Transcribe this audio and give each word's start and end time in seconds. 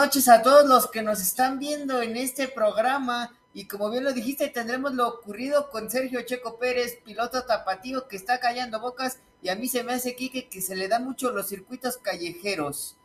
noches 0.00 0.28
a 0.30 0.40
todos 0.40 0.66
los 0.66 0.90
que 0.90 1.02
nos 1.02 1.20
están 1.20 1.58
viendo 1.58 2.00
en 2.00 2.16
este 2.16 2.48
programa. 2.48 3.38
Y 3.52 3.66
como 3.66 3.90
bien 3.90 4.02
lo 4.02 4.14
dijiste, 4.14 4.48
tendremos 4.48 4.94
lo 4.94 5.06
ocurrido 5.06 5.68
con 5.68 5.90
Sergio 5.90 6.22
Checo 6.22 6.58
Pérez, 6.58 7.00
piloto 7.04 7.44
tapatío 7.44 8.08
que 8.08 8.16
está 8.16 8.40
callando 8.40 8.80
bocas. 8.80 9.18
Y 9.42 9.50
a 9.50 9.56
mí 9.56 9.68
se 9.68 9.84
me 9.84 9.92
hace, 9.92 10.16
Kike, 10.16 10.48
que 10.48 10.62
se 10.62 10.74
le 10.74 10.88
da 10.88 11.00
mucho 11.00 11.32
los 11.32 11.48
circuitos 11.48 11.98
callejeros. 11.98 12.96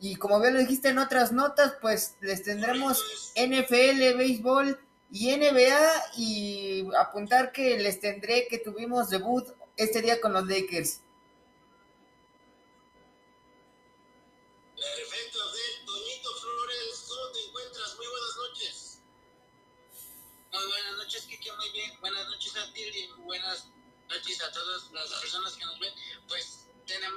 Y 0.00 0.16
como 0.16 0.38
bien 0.38 0.52
lo 0.52 0.60
dijiste 0.60 0.90
en 0.90 0.98
otras 0.98 1.32
notas, 1.32 1.76
pues 1.80 2.16
les 2.20 2.42
tendremos 2.42 3.32
NFL, 3.34 4.18
béisbol 4.18 4.78
y 5.10 5.34
NBA. 5.34 5.92
Y 6.18 6.88
apuntar 6.98 7.52
que 7.52 7.78
les 7.78 8.00
tendré 8.00 8.48
que 8.48 8.58
tuvimos 8.58 9.08
debut 9.08 9.48
este 9.78 10.02
día 10.02 10.20
con 10.20 10.34
los 10.34 10.46
Lakers. 10.46 11.00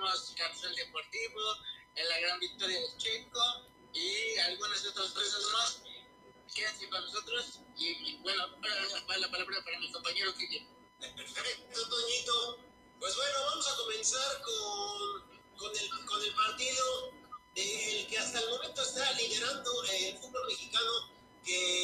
Tenemos 0.05 0.33
Capsule 0.37 0.75
Deportivo, 0.75 1.41
la 1.95 2.19
gran 2.19 2.39
victoria 2.39 2.79
de 2.79 2.97
Checo 2.97 3.41
y 3.93 4.37
algunas 4.39 4.85
otras 4.85 5.11
cosas 5.11 5.43
más. 5.53 5.81
Quédense 6.53 6.89
con 6.89 7.03
nosotros 7.03 7.59
y, 7.77 8.17
bueno, 8.17 8.43
para 8.61 9.17
la 9.17 9.31
palabra 9.31 9.63
para 9.63 9.79
mi 9.79 9.91
compañero 9.91 10.33
Kiki. 10.35 10.67
Perfecto, 10.99 11.89
Toñito. 11.89 12.59
Pues 12.99 13.15
bueno, 13.15 13.39
vamos 13.49 13.67
a 13.67 13.75
comenzar 13.77 14.41
con, 14.41 15.39
con, 15.57 15.71
el, 15.75 16.05
con 16.05 16.23
el 16.23 16.33
partido 16.33 17.11
del 17.55 18.07
que 18.07 18.17
hasta 18.17 18.39
el 18.39 18.49
momento 18.49 18.81
está 18.81 19.11
liderando 19.13 19.83
el 19.85 20.17
fútbol 20.19 20.47
mexicano 20.47 20.91
que 21.43 21.74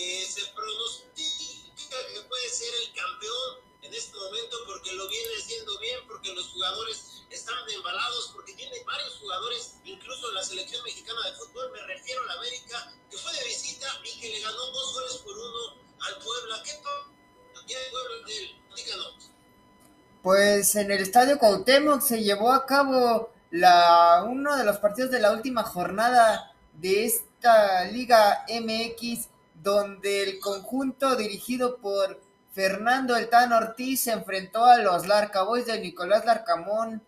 Pues 20.71 20.85
en 20.85 20.91
el 20.91 21.01
Estadio 21.01 21.37
Cuauhtémoc 21.37 21.99
se 21.99 22.23
llevó 22.23 22.53
a 22.53 22.65
cabo 22.65 23.29
la, 23.49 24.23
uno 24.25 24.55
de 24.55 24.63
los 24.63 24.77
partidos 24.77 25.11
de 25.11 25.19
la 25.19 25.33
última 25.33 25.63
jornada 25.63 26.53
de 26.71 27.03
esta 27.03 27.83
Liga 27.83 28.45
MX 28.47 29.27
donde 29.53 30.23
el 30.23 30.39
conjunto 30.39 31.17
dirigido 31.17 31.75
por 31.75 32.21
Fernando 32.53 33.17
El 33.17 33.27
Tan 33.27 33.51
Ortiz 33.51 34.03
se 34.03 34.13
enfrentó 34.13 34.63
a 34.63 34.77
los 34.77 35.07
Larcaboys 35.07 35.65
de 35.65 35.81
Nicolás 35.81 36.23
Larcamón 36.23 37.01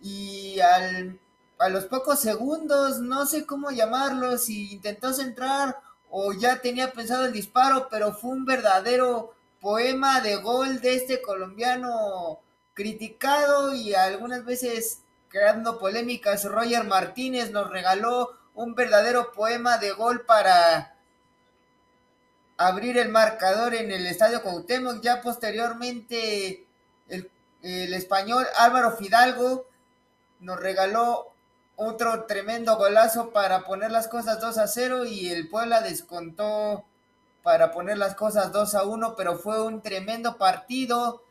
y 0.00 0.60
al, 0.60 1.18
a 1.58 1.68
los 1.70 1.86
pocos 1.86 2.20
segundos, 2.20 3.00
no 3.00 3.26
sé 3.26 3.46
cómo 3.46 3.72
llamarlo, 3.72 4.38
si 4.38 4.74
intentó 4.74 5.12
centrar 5.12 5.76
o 6.08 6.32
ya 6.34 6.60
tenía 6.60 6.92
pensado 6.92 7.24
el 7.24 7.32
disparo, 7.32 7.88
pero 7.90 8.12
fue 8.12 8.30
un 8.30 8.44
verdadero 8.44 9.34
poema 9.60 10.20
de 10.20 10.36
gol 10.36 10.80
de 10.80 10.94
este 10.94 11.20
colombiano 11.20 12.38
criticado 12.74 13.74
y 13.74 13.94
algunas 13.94 14.44
veces 14.44 15.02
creando 15.28 15.78
polémicas. 15.78 16.44
Roger 16.44 16.84
Martínez 16.84 17.50
nos 17.50 17.70
regaló 17.70 18.30
un 18.54 18.74
verdadero 18.74 19.32
poema 19.32 19.78
de 19.78 19.92
gol 19.92 20.24
para 20.24 20.94
abrir 22.56 22.98
el 22.98 23.08
marcador 23.08 23.74
en 23.74 23.90
el 23.90 24.06
Estadio 24.06 24.42
Cuauhtémoc. 24.42 25.00
Ya 25.00 25.22
posteriormente 25.22 26.66
el, 27.08 27.30
español 27.94 28.46
Álvaro 28.58 28.96
Fidalgo 28.96 29.66
nos 30.40 30.58
regaló 30.60 31.28
otro 31.76 32.24
tremendo 32.24 32.76
golazo 32.76 33.30
para 33.30 33.64
poner 33.64 33.90
las 33.90 34.08
cosas 34.08 34.40
2 34.40 34.58
a 34.58 34.66
0 34.66 35.04
y 35.06 35.30
el 35.30 35.48
Puebla 35.48 35.80
descontó 35.80 36.84
para 37.42 37.72
poner 37.72 37.98
las 37.98 38.14
cosas 38.14 38.52
2 38.52 38.74
a 38.74 38.84
1, 38.84 39.16
pero 39.16 39.36
fue 39.36 39.62
un 39.62 39.82
tremendo 39.82 40.36
partido. 40.38 41.22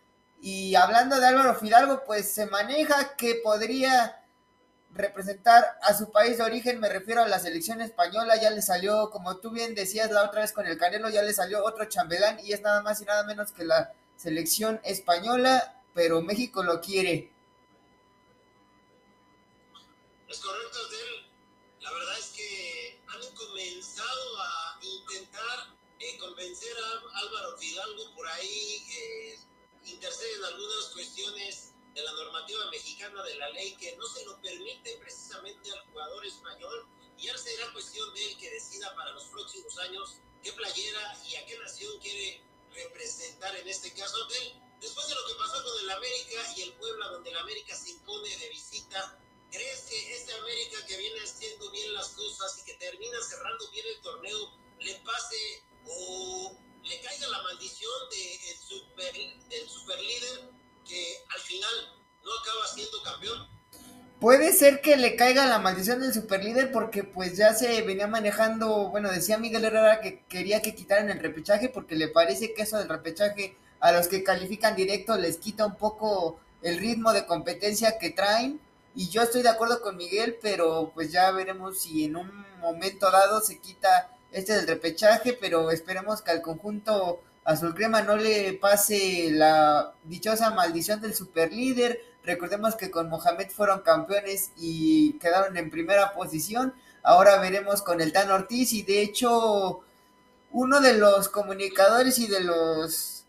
Y 0.43 0.73
hablando 0.73 1.19
de 1.19 1.27
Álvaro 1.27 1.53
Fidalgo, 1.53 2.03
pues 2.03 2.33
se 2.33 2.47
maneja 2.47 3.15
que 3.15 3.35
podría 3.35 4.25
representar 4.91 5.77
a 5.83 5.93
su 5.93 6.11
país 6.11 6.39
de 6.39 6.43
origen, 6.43 6.79
me 6.79 6.89
refiero 6.89 7.21
a 7.21 7.27
la 7.27 7.37
selección 7.37 7.79
española, 7.79 8.41
ya 8.41 8.49
le 8.49 8.63
salió, 8.63 9.11
como 9.11 9.37
tú 9.37 9.51
bien 9.51 9.75
decías 9.75 10.09
la 10.09 10.23
otra 10.23 10.41
vez 10.41 10.51
con 10.51 10.65
el 10.65 10.79
Canelo, 10.79 11.09
ya 11.09 11.21
le 11.21 11.31
salió 11.33 11.63
otro 11.63 11.85
chambelán 11.85 12.39
y 12.43 12.53
es 12.53 12.61
nada 12.61 12.81
más 12.81 12.99
y 13.01 13.05
nada 13.05 13.23
menos 13.23 13.51
que 13.51 13.65
la 13.65 13.93
selección 14.17 14.81
española, 14.83 15.79
pero 15.93 16.21
México 16.21 16.63
lo 16.63 16.81
quiere. 16.81 17.31
Es 20.27 20.39
correcto, 20.39 20.79
La 21.81 21.91
verdad 21.91 22.17
es 22.17 22.31
que 22.31 22.99
han 23.07 23.35
comenzado 23.35 24.37
a 24.39 24.79
intentar 24.81 25.75
eh, 25.99 26.17
convencer 26.17 26.73
a 26.77 27.19
Álvaro 27.19 27.57
Fidalgo 27.59 28.15
por 28.15 28.27
ahí, 28.27 28.83
eh, 28.89 29.37
interceden 29.91 30.43
algunas 30.45 30.85
cuestiones 30.93 31.73
de 31.93 32.03
la 32.03 32.11
normativa 32.13 32.69
mexicana 32.71 33.23
de 33.23 33.35
la 33.35 33.49
ley 33.49 33.75
que 33.75 33.95
no 33.97 34.07
se 34.07 34.25
lo 34.25 34.41
permite 34.41 34.97
precisamente 34.97 35.71
al 35.71 35.81
jugador 35.87 36.25
español 36.25 36.87
y 37.17 37.27
ahora 37.27 37.41
será 37.41 37.71
cuestión 37.73 38.13
de 38.13 38.25
él 38.27 38.37
que 38.37 38.49
decida 38.49 38.95
para 38.95 39.11
los 39.11 39.25
próximos 39.25 39.77
años 39.79 40.17
qué 40.41 40.51
playera 40.53 41.17
y 41.27 41.35
a 41.35 41.45
qué 41.45 41.57
nación 41.59 41.99
quiere 41.99 42.41
representar 42.73 43.55
en 43.57 43.67
este 43.67 43.93
caso. 43.93 44.17
Después 44.79 45.07
de 45.07 45.15
lo 45.15 45.27
que 45.27 45.35
pasó 45.35 45.63
con 45.63 45.79
el 45.81 45.91
América 45.91 46.53
y 46.55 46.61
el 46.61 46.73
Puebla, 46.73 47.07
donde 47.09 47.29
el 47.29 47.37
América 47.37 47.75
se 47.75 47.91
impone 47.91 48.35
de 48.37 48.49
visita, 48.49 49.19
¿crees 49.51 49.81
que 49.81 50.15
este 50.15 50.33
América 50.33 50.83
que 50.87 50.97
viene 50.97 51.19
haciendo 51.19 51.69
bien 51.69 51.93
las 51.93 52.09
cosas 52.09 52.57
y 52.59 52.63
que 52.65 52.73
termina 52.75 53.21
cerrando 53.21 53.69
bien 53.69 53.85
el 53.87 54.01
torneo 54.01 54.51
le 54.79 54.95
pase 54.95 55.63
o 55.85 56.57
le 56.83 56.99
caiga 57.01 57.27
la 57.27 57.41
maldición 57.43 57.91
de 58.09 58.55
super, 58.57 59.13
del 59.13 59.69
superlíder 59.69 60.49
que 60.87 61.17
al 61.29 61.39
final 61.41 61.69
no 62.23 62.31
acaba 62.39 62.67
siendo 62.67 63.01
campeón. 63.03 63.47
Puede 64.19 64.53
ser 64.53 64.81
que 64.81 64.97
le 64.97 65.15
caiga 65.15 65.47
la 65.47 65.57
maldición 65.57 65.99
del 65.99 66.13
superlíder 66.13 66.71
porque 66.71 67.03
pues 67.03 67.37
ya 67.37 67.55
se 67.55 67.81
venía 67.81 68.05
manejando, 68.05 68.89
bueno, 68.89 69.09
decía 69.09 69.39
Miguel 69.39 69.65
Herrera 69.65 69.99
que 69.99 70.23
quería 70.25 70.61
que 70.61 70.75
quitaran 70.75 71.09
el 71.09 71.19
repechaje 71.19 71.69
porque 71.69 71.95
le 71.95 72.07
parece 72.07 72.53
que 72.53 72.61
eso 72.61 72.77
del 72.77 72.89
repechaje 72.89 73.57
a 73.79 73.91
los 73.91 74.07
que 74.07 74.23
califican 74.23 74.75
directo 74.75 75.17
les 75.17 75.37
quita 75.37 75.65
un 75.65 75.75
poco 75.75 76.39
el 76.61 76.77
ritmo 76.77 77.13
de 77.13 77.25
competencia 77.25 77.97
que 77.97 78.11
traen 78.11 78.61
y 78.93 79.09
yo 79.09 79.23
estoy 79.23 79.41
de 79.41 79.49
acuerdo 79.49 79.81
con 79.81 79.97
Miguel, 79.97 80.37
pero 80.41 80.91
pues 80.93 81.11
ya 81.11 81.31
veremos 81.31 81.79
si 81.79 82.05
en 82.05 82.17
un 82.17 82.45
momento 82.59 83.09
dado 83.09 83.41
se 83.41 83.59
quita 83.59 84.11
este 84.31 84.53
del 84.53 84.67
repechaje, 84.67 85.37
pero 85.39 85.71
esperemos 85.71 86.21
que 86.21 86.31
al 86.31 86.41
conjunto 86.41 87.21
Azul 87.43 87.75
Crema 87.75 88.01
no 88.01 88.15
le 88.15 88.53
pase 88.53 89.29
la 89.31 89.93
dichosa 90.03 90.51
maldición 90.51 91.01
del 91.01 91.15
superlíder. 91.15 91.99
Recordemos 92.23 92.75
que 92.75 92.91
con 92.91 93.09
Mohamed 93.09 93.49
fueron 93.49 93.81
campeones 93.81 94.51
y 94.57 95.13
quedaron 95.13 95.57
en 95.57 95.69
primera 95.69 96.13
posición. 96.13 96.73
Ahora 97.03 97.39
veremos 97.39 97.81
con 97.81 97.99
el 97.99 98.13
Tan 98.13 98.29
Ortiz 98.29 98.73
y 98.73 98.83
de 98.83 99.01
hecho 99.01 99.81
uno 100.51 100.81
de 100.81 100.93
los 100.93 101.29
comunicadores 101.29 102.19
y 102.19 102.27
de 102.27 102.41
los 102.41 103.25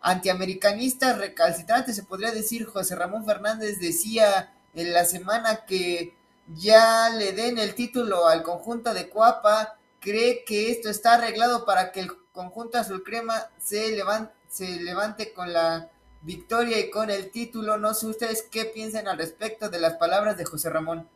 antiamericanistas 0.00 1.18
recalcitrantes, 1.18 1.96
se 1.96 2.04
podría 2.04 2.30
decir, 2.30 2.66
José 2.66 2.94
Ramón 2.94 3.24
Fernández 3.24 3.80
decía 3.80 4.52
en 4.74 4.92
la 4.92 5.04
semana 5.04 5.64
que 5.66 6.14
ya 6.54 7.10
le 7.10 7.32
den 7.32 7.58
el 7.58 7.74
título 7.74 8.28
al 8.28 8.44
conjunto 8.44 8.94
de 8.94 9.08
Cuapa, 9.08 9.75
cree 10.06 10.44
que 10.44 10.70
esto 10.70 10.88
está 10.88 11.14
arreglado 11.14 11.64
para 11.64 11.90
que 11.90 11.98
el 11.98 12.16
conjunto 12.30 12.78
azul 12.78 13.02
crema 13.02 13.50
se 13.58 13.90
levante, 13.90 14.32
se 14.48 14.80
levante 14.80 15.32
con 15.32 15.52
la 15.52 15.90
victoria 16.22 16.78
y 16.78 16.90
con 16.90 17.10
el 17.10 17.32
título. 17.32 17.76
No 17.76 17.92
sé 17.92 18.06
ustedes 18.06 18.42
qué 18.42 18.66
piensan 18.66 19.08
al 19.08 19.18
respecto 19.18 19.68
de 19.68 19.80
las 19.80 19.94
palabras 19.94 20.38
de 20.38 20.44
José 20.44 20.70
Ramón. 20.70 21.10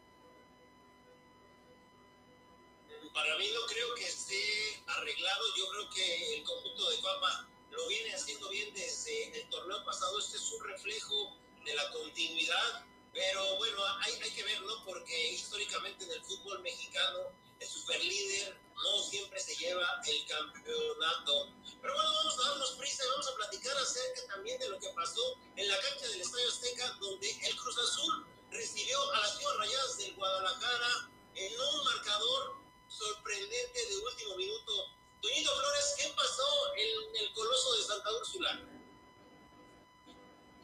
Para 3.15 3.39
mí 3.39 3.47
no 3.55 3.61
creo 3.69 3.95
que 3.95 4.07
esté 4.09 4.83
arreglado. 4.89 5.45
Yo 5.57 5.71
creo 5.71 5.91
que 5.91 6.35
el 6.39 6.43
conjunto 6.43 6.91
de 6.91 6.97
Cuapa 6.97 7.49
lo 7.71 7.87
viene 7.87 8.13
haciendo 8.13 8.49
bien 8.49 8.75
desde 8.75 9.41
el 9.41 9.49
torneo 9.51 9.85
pasado. 9.85 10.19
Este 10.19 10.37
es 10.37 10.51
un 10.51 10.65
reflejo 10.65 11.37
de 11.65 11.75
la 11.77 11.89
continuidad. 11.93 12.85
Pero 13.13 13.57
bueno, 13.59 13.85
hay, 14.01 14.19
que 14.35 14.43
ver, 14.43 14.61
¿no? 14.63 14.85
Porque 14.85 15.31
históricamente 15.31 16.07
en 16.07 16.11
el 16.11 16.23
fútbol 16.25 16.61
mexicano 16.63 17.19
el 17.61 17.69
superlíder 17.69 18.59
no 18.82 19.03
siempre 19.03 19.41
se 19.41 19.55
lleva 19.56 19.87
el 20.06 20.27
campeonato. 20.27 21.53
Pero 21.81 21.94
bueno, 21.94 22.12
vamos 22.15 22.38
a 22.38 22.49
darnos 22.49 22.71
prisa 22.73 23.05
y 23.05 23.09
vamos 23.09 23.29
a 23.29 23.35
platicar 23.37 23.77
acerca 23.77 24.27
también 24.29 24.59
de 24.59 24.69
lo 24.69 24.79
que 24.79 24.88
pasó 24.91 25.38
en 25.56 25.69
la 25.69 25.81
cancha 25.81 26.09
del 26.09 26.21
Estadio 26.21 26.49
Azteca, 26.49 26.88
donde 27.00 27.31
el 27.31 27.56
Cruz 27.56 27.79
Azul 27.79 28.27
recibió 28.50 29.12
a 29.12 29.21
las 29.21 29.38
Chivas 29.38 29.56
Rayadas 29.59 29.97
del 29.99 30.15
Guadalajara 30.15 31.11
en 31.35 31.61
un 31.61 31.85
marcador 31.85 32.56
sorprendente 32.88 33.87
de 33.87 33.97
último 33.97 34.37
minuto. 34.37 34.97
Toñito 35.23 35.55
Flores, 35.55 35.94
¿qué 35.99 36.12
pasó 36.17 36.75
en 36.76 37.17
el 37.17 37.33
Coloso 37.33 37.76
de 37.76 37.85
Santa 37.85 38.12
Úrsula? 38.12 38.61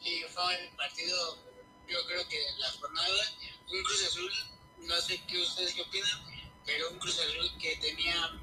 Sí, 0.01 0.23
fue 0.33 0.69
un 0.69 0.77
partido, 0.77 1.37
yo 1.87 2.05
creo 2.05 2.27
que 2.27 2.45
la 2.57 2.71
jornada, 2.71 3.35
un 3.69 3.83
Cruz 3.83 4.05
Azul, 4.05 4.31
no 4.77 5.01
sé 5.01 5.23
qué 5.27 5.41
ustedes 5.41 5.73
qué 5.73 5.81
opinan, 5.81 6.36
pero 6.67 6.91
un 6.91 6.99
Cruz 6.99 7.17
Azul 7.17 7.49
que 7.59 7.75
tenía, 7.77 8.39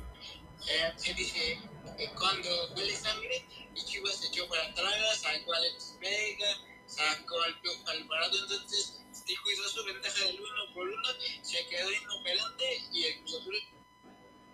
eh, 0.66 0.92
se 0.96 1.14
dice, 1.14 1.60
eh, 1.98 2.10
cuando 2.18 2.72
huele 2.74 2.96
sangre, 2.96 3.46
y 3.76 3.84
Chivas 3.84 4.16
se 4.16 4.26
echó 4.28 4.48
para 4.48 4.64
atrás, 4.64 5.20
sacó 5.20 5.52
a 5.52 5.58
Alex 5.58 5.96
Vega, 6.00 6.58
sacó 6.86 7.40
al 7.42 7.60
Piojo 7.60 7.88
Alvarado, 7.88 8.38
entonces 8.38 9.00
y 9.26 9.36
cuidó 9.36 9.68
su 9.68 9.84
ventaja 9.84 10.24
del 10.24 10.40
uno 10.40 10.74
por 10.74 10.86
uno, 10.86 11.08
se 11.42 11.66
quedó 11.68 11.90
inoperante 11.90 12.82
y 12.92 13.04
el 13.04 13.20
Cruz 13.20 13.40
Azul 13.40 13.62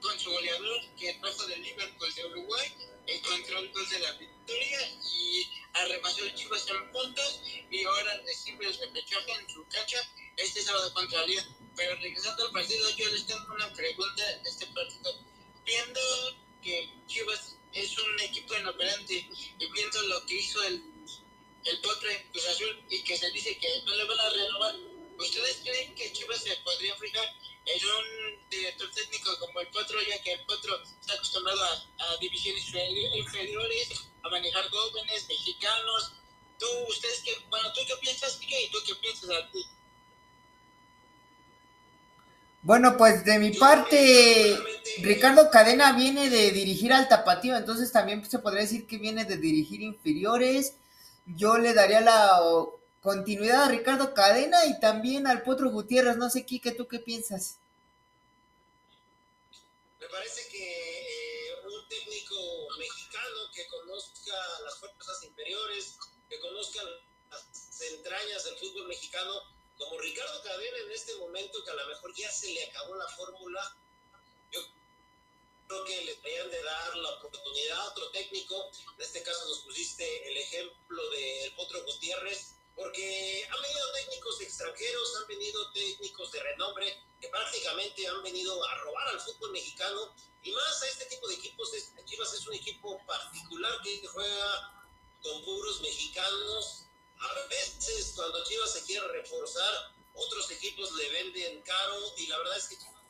con 0.00 0.18
su 0.18 0.30
goleador 0.30 0.80
que 0.96 1.14
trajo 1.14 1.46
del 1.46 1.62
Liverpool 1.62 2.14
de 2.14 2.26
Uruguay 2.26 2.72
encontró 3.06 3.58
el 3.58 3.72
gol 3.72 3.88
de 3.88 3.98
la 3.98 4.12
victoria 4.12 4.78
y 5.02 5.50
arrebató 5.74 6.24
el 6.24 6.34
Chivas 6.34 6.66
en 6.68 6.92
puntos 6.92 7.42
y 7.70 7.84
ahora 7.84 8.16
recibe 8.24 8.66
el 8.66 8.78
repechaje 8.78 9.32
en 9.32 9.48
su 9.48 9.66
cancha 9.66 9.98
este 10.36 10.62
sábado 10.62 10.92
contra 10.94 11.26
Lyon. 11.26 11.59
Pero 11.80 11.96
regresando 11.96 12.44
al 12.44 12.52
partido, 12.52 12.90
yo 12.98 13.08
les 13.08 13.24
tengo 13.24 13.54
una 13.54 13.72
pregunta 13.72 14.22
este 14.44 14.66
Bueno, 42.70 42.96
pues 42.96 43.24
de 43.24 43.40
mi 43.40 43.50
parte, 43.50 44.56
Ricardo 45.02 45.50
Cadena 45.50 45.92
viene 45.92 46.30
de 46.30 46.52
dirigir 46.52 46.92
al 46.92 47.08
Tapatío, 47.08 47.56
entonces 47.56 47.90
también 47.90 48.24
se 48.24 48.38
podría 48.38 48.60
decir 48.60 48.86
que 48.86 48.96
viene 48.96 49.24
de 49.24 49.38
dirigir 49.38 49.82
inferiores 49.82 50.74
yo 51.26 51.58
le 51.58 51.74
daría 51.74 52.00
la 52.00 52.40
continuidad 53.02 53.64
a 53.64 53.68
Ricardo 53.70 54.14
Cadena 54.14 54.66
y 54.66 54.78
también 54.78 55.26
al 55.26 55.42
Potro 55.42 55.68
Gutiérrez. 55.72 56.16
No 56.16 56.30
sé, 56.30 56.46
Kike, 56.46 56.70
¿tú 56.70 56.86
qué 56.86 57.00
piensas? 57.00 57.56
Me 59.98 60.06
parece 60.06 60.48
que 60.48 60.62
eh, 60.62 61.54
un 61.64 61.88
técnico 61.88 62.36
mexicano 62.78 63.50
que 63.52 63.66
conozca 63.66 64.32
las 64.64 64.78
fuerzas 64.78 65.24
inferiores, 65.24 65.98
que 66.28 66.38
conozca 66.38 66.82
las 67.30 67.82
entrañas 67.82 68.44
del 68.44 68.54
fútbol 68.58 68.86
mexicano, 68.86 69.59
como 69.80 69.98
Ricardo 69.98 70.42
Cadena 70.42 70.78
en 70.78 70.92
este 70.92 71.16
momento, 71.16 71.64
que 71.64 71.70
a 71.70 71.74
lo 71.74 71.86
mejor 71.88 72.14
ya 72.14 72.30
se 72.30 72.52
le 72.52 72.64
acabó 72.64 72.94
la 72.94 73.08
fórmula, 73.08 73.76
creo 75.66 75.84
que 75.84 76.04
le 76.04 76.14
deberían 76.16 76.50
de 76.50 76.62
dar 76.62 76.96
la 76.96 77.10
oportunidad 77.10 77.78
a 77.78 77.88
otro 77.90 78.10
técnico. 78.10 78.70
En 78.96 79.02
este 79.02 79.22
caso 79.22 79.48
nos 79.48 79.60
pusiste 79.60 80.28
el 80.28 80.36
ejemplo 80.36 81.10
del 81.10 81.54
Potro 81.54 81.82
Gutiérrez, 81.84 82.56
porque 82.76 83.48
han 83.50 83.62
venido 83.62 83.92
técnicos 83.92 84.40
extranjeros, 84.40 85.16
han 85.16 85.26
venido 85.28 85.72
técnicos 85.72 86.32
de 86.32 86.42
renombre 86.42 87.02
que 87.20 87.28
prácticamente 87.28 88.06
han 88.06 88.22
venido 88.22 88.64
a 88.64 88.74
robar 88.78 89.08
al 89.08 89.20
fútbol 89.20 89.52
mexicano 89.52 90.14
y 90.42 90.50
más 90.50 90.82
a 90.82 90.88
este 90.88 91.06
tipo 91.06 91.28
de 91.28 91.34
equipos. 91.34 91.70
Chivas 92.04 92.34
es 92.34 92.46
un 92.46 92.54
equipo 92.54 92.98
particular 93.06 93.80
que 93.82 94.06
juega 94.06 94.86
con 95.22 95.44
puros 95.44 95.80
mexicanos. 95.80 96.86
A 97.20 97.34
veces 97.48 98.12
cuando 98.16 98.44
Chivas 98.44 98.72
se 98.72 98.84
quiere 98.84 99.06
reforzar, 99.08 99.94
otros 100.14 100.50
equipos 100.50 100.92
le 100.92 101.08
venden 101.10 101.62
caro 101.62 102.12
y 102.16 102.26
la 102.26 102.38
verdad 102.38 102.56
es 102.56 102.68
que 102.68 102.78
Chivas 102.78 103.00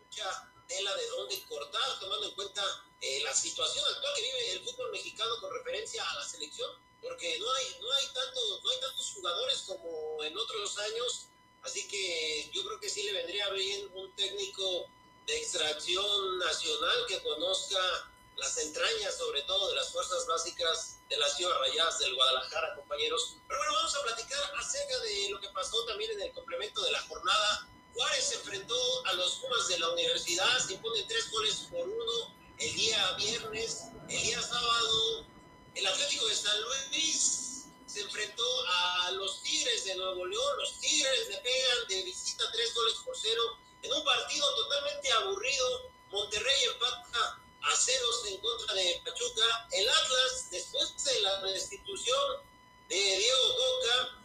mucha 0.00 0.52
tela 0.66 0.94
de 0.96 1.06
dónde 1.08 1.42
cortar, 1.48 2.00
tomando 2.00 2.26
en 2.28 2.34
cuenta 2.34 2.62
eh, 3.00 3.20
la 3.22 3.34
situación 3.34 3.84
actual 3.94 4.12
que 4.16 4.22
vive 4.22 4.52
el 4.52 4.64
fútbol 4.64 4.90
mexicano 4.90 5.40
con 5.40 5.52
referencia 5.54 6.08
a 6.08 6.14
la 6.16 6.28
selección, 6.28 6.70
porque 7.00 7.38
no 7.38 7.52
hay, 7.52 7.76
no 7.80 7.92
hay, 7.92 8.06
tanto, 8.06 8.60
no 8.62 8.70
hay 8.70 8.80
tantos 8.80 9.12
jugadores 9.12 9.62
como 9.66 10.22
en 10.24 10.36
otros 10.36 10.78
años, 10.78 11.26
así 11.62 11.86
que 11.88 12.50
yo 12.52 12.64
creo 12.64 12.80
que 12.80 12.90
sí 12.90 13.02
le 13.04 13.12
vendría 13.12 13.48
bien 13.50 13.90
un 13.94 14.14
técnico 14.16 14.86
de 15.26 15.38
extracción 15.38 16.38
nacional 16.38 17.06
que 17.06 17.22
conozca 17.22 18.10
las 18.38 18.56
entrañas, 18.58 19.16
sobre 19.16 19.42
todo 19.42 19.68
de 19.68 19.76
las 19.76 19.90
fuerzas 19.90 20.26
básicas 20.26 20.98
de 21.08 21.16
las 21.16 21.36
Ciudad 21.36 21.58
Rayadas 21.58 21.98
del 21.98 22.14
Guadalajara, 22.14 22.74
compañeros. 22.76 23.36
Pero 23.46 23.58
bueno, 23.58 23.74
vamos 23.74 23.96
a 23.96 24.02
platicar 24.02 24.38
acerca 24.58 24.98
de 25.00 25.28
lo 25.30 25.40
que 25.40 25.48
pasó 25.48 25.84
también 25.86 26.12
en 26.12 26.22
el 26.22 26.32
complemento 26.32 26.82
de 26.82 26.92
la 26.92 27.02
jornada. 27.02 27.68
Juárez 27.94 28.24
se 28.24 28.34
enfrentó 28.36 29.06
a 29.06 29.12
los 29.14 29.36
Pumas 29.36 29.68
de 29.68 29.78
la 29.78 29.90
universidad, 29.90 30.58
se 30.58 30.74
impone 30.74 31.02
tres 31.04 31.30
goles 31.30 31.66
por 31.70 31.88
uno 31.88 32.34
el 32.58 32.74
día 32.74 33.12
viernes, 33.12 33.84
el 34.08 34.22
día 34.22 34.42
sábado, 34.42 35.26
el 35.74 35.86
Atlético 35.86 36.26
de 36.26 36.34
San 36.34 36.60
Luis 36.62 37.64
se 37.86 38.00
enfrentó 38.00 38.44
a 38.68 39.10
los 39.12 39.42
Tigres 39.42 39.84
de 39.84 39.94
Nuevo 39.96 40.26
León, 40.26 40.58
los 40.58 40.78
Tigres 40.80 41.28
le 41.30 41.38
pegan 41.38 41.88
de 41.88 42.02
visita 42.02 42.44
tres 42.52 42.74
goles 42.74 42.94
por 43.04 43.16
cero 43.16 43.42
en 43.82 43.92
un 43.92 44.04
partido 44.04 44.54
totalmente 44.56 45.10
aburrido, 45.12 45.90
Monterrey 46.10 46.64
empata 46.64 47.40
a 47.62 47.76
ceros 47.76 48.26
en 48.26 48.38
contra 48.38 48.74
de 48.74 49.00
Pachuca, 49.04 49.68
el 49.72 49.88
Atlas 49.88 50.50
después 50.50 51.04
de 51.04 51.20
la 51.20 51.40
restitución 51.40 52.42
de 52.88 52.96
Diego 52.96 53.56
Coca 53.56 54.18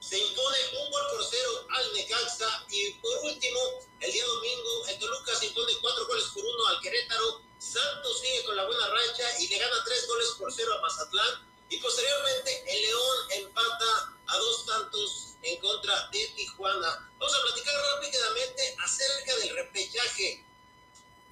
se 0.00 0.18
impone 0.18 0.58
un 0.82 0.90
gol 0.90 1.02
por 1.12 1.24
cero 1.24 1.66
al 1.70 1.92
Necaxa 1.92 2.66
y 2.70 2.92
por 2.94 3.16
último, 3.18 3.60
el 4.00 4.12
día 4.12 4.26
domingo, 4.26 4.86
el 4.88 4.98
Toluca 4.98 5.34
se 5.36 5.46
impone 5.46 5.72
cuatro 5.80 6.06
goles 6.06 6.24
por 6.34 6.44
uno 6.44 6.66
al 6.68 6.80
Querétaro, 6.80 7.42
Santos 7.58 8.20
sigue 8.20 8.44
con 8.44 8.56
la 8.56 8.66
buena 8.66 8.88
racha 8.88 9.38
y 9.38 9.48
le 9.48 9.58
gana 9.58 9.84
tres 9.84 10.06
goles 10.08 10.28
por 10.38 10.52
cero 10.52 10.72
a 10.74 10.80
Mazatlán 10.80 11.46
y 11.68 11.76
posteriormente 11.76 12.64
el 12.66 12.82
León 12.82 13.16
empata 13.30 14.14
a 14.26 14.36
dos 14.38 14.66
tantos 14.66 15.34
en 15.42 15.60
contra 15.60 16.08
de 16.08 16.26
Tijuana. 16.36 17.10
Vamos 17.18 17.36
a 17.36 17.42
platicar 17.42 17.74
rápidamente 17.94 18.76
acerca 18.82 19.36
del 19.36 19.54
repechaje. 19.56 20.44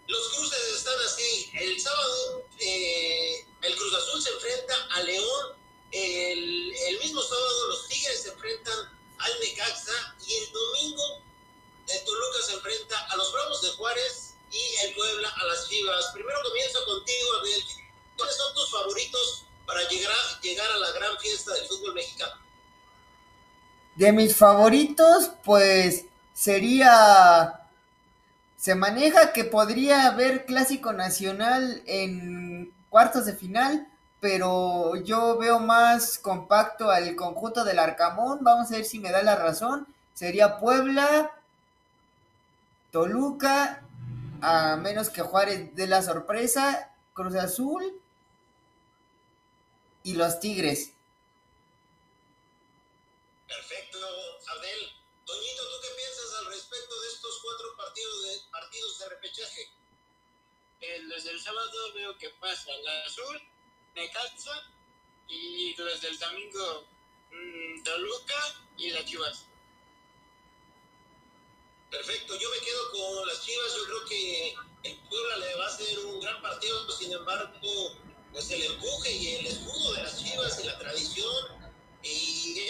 Los 0.08 0.28
cruces 0.30 0.58
están 0.76 0.94
así. 1.06 1.50
El 1.54 1.80
sábado 1.80 2.44
eh, 2.58 3.46
el 3.62 3.76
Cruz 3.76 3.94
Azul 3.94 4.22
se 4.22 4.30
enfrenta 4.30 4.74
a 4.90 5.02
León 5.02 5.58
el, 5.90 6.98
mismo 7.02 7.22
sábado 7.22 7.68
los 7.68 7.88
Tigres 7.88 8.22
se 8.22 8.28
enfrentan 8.30 8.78
al 9.18 9.40
Necaxa 9.40 10.16
y 10.26 10.34
el 10.34 10.52
domingo 10.52 11.22
el 11.88 12.04
Toluca 12.04 12.38
se 12.46 12.52
enfrenta 12.54 12.98
a 13.10 13.16
los 13.16 13.32
Bravos 13.32 13.62
de 13.62 13.68
Juárez 13.70 14.34
y 14.50 14.86
el 14.86 14.94
Puebla 14.94 15.30
a 15.30 15.44
las 15.46 15.68
Chivas. 15.68 16.10
Primero 16.12 16.38
comienzo 16.42 16.84
contigo, 16.84 17.36
Abel. 17.40 17.64
¿Cuáles 18.16 18.36
son 18.36 18.54
tus 18.54 18.70
favoritos 18.70 19.44
para 19.66 19.88
llegar 19.88 20.70
a 20.70 20.76
la 20.76 20.90
gran 20.92 21.18
fiesta 21.18 21.54
del 21.54 21.66
fútbol 21.66 21.94
mexicano? 21.94 22.34
De 23.94 24.12
mis 24.12 24.36
favoritos, 24.36 25.30
pues 25.44 26.04
sería... 26.34 27.67
Se 28.68 28.74
maneja 28.74 29.32
que 29.32 29.44
podría 29.44 30.06
haber 30.08 30.44
clásico 30.44 30.92
nacional 30.92 31.82
en 31.86 32.70
cuartos 32.90 33.24
de 33.24 33.32
final, 33.32 33.88
pero 34.20 34.94
yo 35.04 35.38
veo 35.38 35.58
más 35.58 36.18
compacto 36.18 36.90
al 36.90 37.16
conjunto 37.16 37.64
del 37.64 37.78
Arcamón. 37.78 38.40
Vamos 38.42 38.70
a 38.70 38.74
ver 38.74 38.84
si 38.84 38.98
me 38.98 39.10
da 39.10 39.22
la 39.22 39.36
razón. 39.36 39.86
Sería 40.12 40.58
Puebla, 40.58 41.30
Toluca, 42.90 43.84
a 44.42 44.76
menos 44.76 45.08
que 45.08 45.22
Juárez 45.22 45.74
de 45.74 45.86
la 45.86 46.02
sorpresa, 46.02 46.90
Cruz 47.14 47.36
Azul 47.36 47.98
y 50.02 50.12
los 50.12 50.40
Tigres. 50.40 50.92
Perfecto, 53.46 53.87
Desde 60.88 61.30
el 61.30 61.40
sábado 61.40 61.92
veo 61.94 62.16
que 62.16 62.30
pasa 62.30 62.72
la 62.82 63.04
azul 63.04 63.42
Necaxa 63.94 64.72
y 65.28 65.74
desde 65.74 66.08
el 66.08 66.18
domingo 66.18 66.86
mmm, 67.30 67.82
Toluca 67.82 68.64
y 68.78 68.90
las 68.90 69.04
Chivas. 69.04 69.44
Perfecto, 71.90 72.38
yo 72.38 72.50
me 72.50 72.58
quedo 72.60 72.90
con 72.92 73.26
las 73.26 73.44
Chivas, 73.44 73.74
yo 73.76 73.84
creo 73.84 74.04
que 74.06 74.54
el 74.84 74.96
Puebla 75.08 75.36
le 75.36 75.54
va 75.56 75.64
a 75.66 75.68
hacer 75.68 75.98
un 75.98 76.20
gran 76.20 76.40
partido, 76.40 76.90
sin 76.92 77.12
embargo, 77.12 77.52
pues 78.32 78.50
el 78.50 78.62
empuje 78.62 79.12
y 79.12 79.34
el 79.36 79.46
escudo 79.46 79.92
de 79.92 80.02
las 80.02 80.18
Chivas 80.22 80.58
y 80.62 80.66
la 80.66 80.78
tradición 80.78 81.70
y 82.02 82.60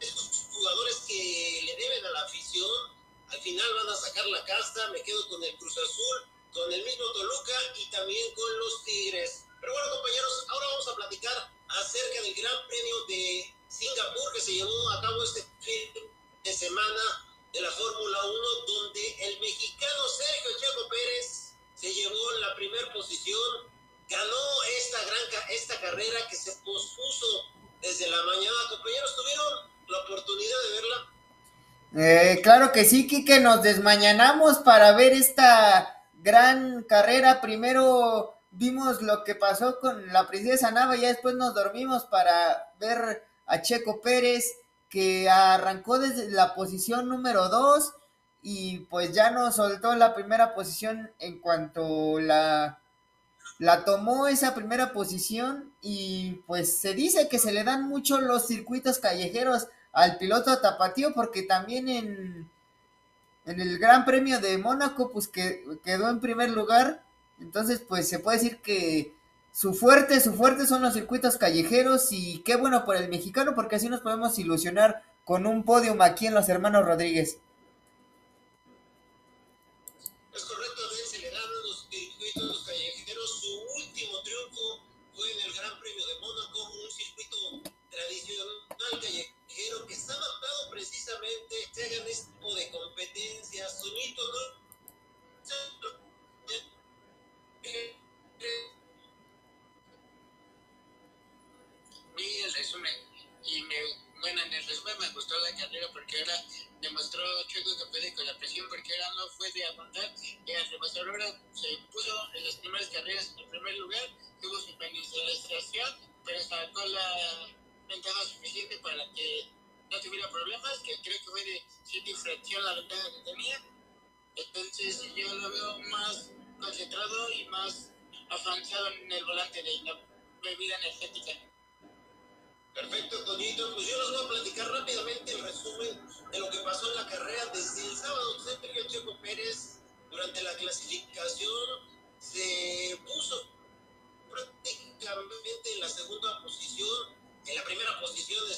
esos 0.00 0.48
jugadores 0.52 0.96
que 1.06 1.62
le 1.66 1.76
deben 1.76 2.06
a 2.06 2.10
la 2.12 2.22
afición, 2.22 2.70
al 3.28 3.40
final 3.40 3.66
van 3.74 3.88
a 3.88 3.96
sacar 3.96 4.26
la 4.26 4.44
casta, 4.44 4.90
me 4.90 5.02
quedo 5.02 5.28
con 5.28 5.44
el 5.44 5.54
Cruz 5.56 5.76
Azul, 5.76 6.35
con 6.56 6.72
el 6.72 6.82
mismo 6.82 7.04
Toluca 7.12 7.52
y 7.76 7.84
también 7.90 8.34
con 8.34 8.58
los 8.58 8.82
Tigres. 8.84 9.44
Pero 9.60 9.72
bueno, 9.74 9.90
compañeros, 9.90 10.46
ahora 10.48 10.66
vamos 10.72 10.88
a 10.88 10.96
platicar 10.96 11.50
acerca 11.68 12.22
del 12.22 12.34
Gran 12.34 12.66
Premio 12.66 13.04
de 13.04 13.54
Singapur 13.68 14.32
que 14.32 14.40
se 14.40 14.54
llevó 14.54 14.90
a 14.90 15.02
cabo 15.02 15.22
este 15.22 15.44
fin 15.60 16.08
de 16.42 16.52
semana 16.52 17.28
de 17.52 17.60
la 17.60 17.70
Fórmula 17.70 18.24
1, 18.24 18.40
donde 18.66 19.16
el 19.28 19.40
mexicano 19.40 20.08
Sergio 20.08 20.50
Checo 20.58 20.88
Pérez 20.88 21.52
se 21.74 21.92
llevó 21.92 22.30
la 22.40 22.54
primera 22.54 22.90
posición, 22.94 23.68
ganó 24.08 24.62
esta 24.78 25.04
gran 25.04 25.50
esta 25.50 25.78
carrera 25.80 26.26
que 26.30 26.36
se 26.36 26.52
pospuso 26.64 27.44
desde 27.82 28.08
la 28.08 28.22
mañana. 28.22 28.56
Compañeros, 28.70 29.14
¿tuvieron 29.14 29.70
la 29.88 29.98
oportunidad 29.98 30.56
de 30.62 30.72
verla? 30.72 31.12
Eh, 31.98 32.40
claro 32.42 32.72
que 32.72 32.84
sí, 32.84 33.06
Kike, 33.06 33.40
nos 33.40 33.62
desmañanamos 33.62 34.58
para 34.58 34.92
ver 34.92 35.12
esta 35.12 35.95
gran 36.26 36.82
carrera. 36.82 37.40
Primero 37.40 38.34
vimos 38.50 39.00
lo 39.00 39.22
que 39.22 39.36
pasó 39.36 39.78
con 39.78 40.08
la 40.12 40.26
princesa 40.26 40.72
Nava 40.72 40.96
ya 40.96 41.08
después 41.08 41.36
nos 41.36 41.54
dormimos 41.54 42.04
para 42.06 42.72
ver 42.80 43.22
a 43.46 43.62
Checo 43.62 44.00
Pérez, 44.00 44.56
que 44.88 45.30
arrancó 45.30 46.00
desde 46.00 46.28
la 46.30 46.56
posición 46.56 47.08
número 47.08 47.48
2 47.48 47.94
y 48.42 48.80
pues 48.90 49.12
ya 49.12 49.30
nos 49.30 49.54
soltó 49.54 49.94
la 49.94 50.14
primera 50.14 50.52
posición 50.52 51.12
en 51.20 51.38
cuanto 51.38 52.18
la, 52.18 52.80
la 53.58 53.84
tomó 53.84 54.26
esa 54.26 54.52
primera 54.52 54.92
posición 54.92 55.72
y 55.80 56.42
pues 56.48 56.78
se 56.78 56.94
dice 56.94 57.28
que 57.28 57.38
se 57.38 57.52
le 57.52 57.62
dan 57.62 57.88
mucho 57.88 58.20
los 58.20 58.48
circuitos 58.48 58.98
callejeros 58.98 59.68
al 59.92 60.18
piloto 60.18 60.58
tapatío 60.58 61.12
porque 61.14 61.42
también 61.42 61.88
en, 61.88 62.50
en 63.46 63.60
el 63.60 63.78
Gran 63.78 64.04
Premio 64.04 64.40
de 64.40 64.58
Mónaco 64.58 65.10
pues 65.10 65.28
que, 65.28 65.64
quedó 65.82 66.10
en 66.10 66.20
primer 66.20 66.50
lugar 66.50 67.04
entonces 67.40 67.80
pues 67.80 68.08
se 68.08 68.18
puede 68.18 68.38
decir 68.38 68.58
que 68.58 69.14
su 69.52 69.72
fuerte, 69.72 70.20
su 70.20 70.34
fuerte 70.34 70.66
son 70.66 70.82
los 70.82 70.92
circuitos 70.92 71.38
callejeros 71.38 72.08
y 72.10 72.42
qué 72.44 72.56
bueno 72.56 72.84
por 72.84 72.96
el 72.96 73.08
mexicano 73.08 73.54
porque 73.54 73.76
así 73.76 73.88
nos 73.88 74.00
podemos 74.00 74.38
ilusionar 74.38 75.02
con 75.24 75.46
un 75.46 75.64
podium 75.64 76.02
aquí 76.02 76.26
en 76.26 76.34
los 76.34 76.48
hermanos 76.48 76.84
Rodríguez. 76.84 77.38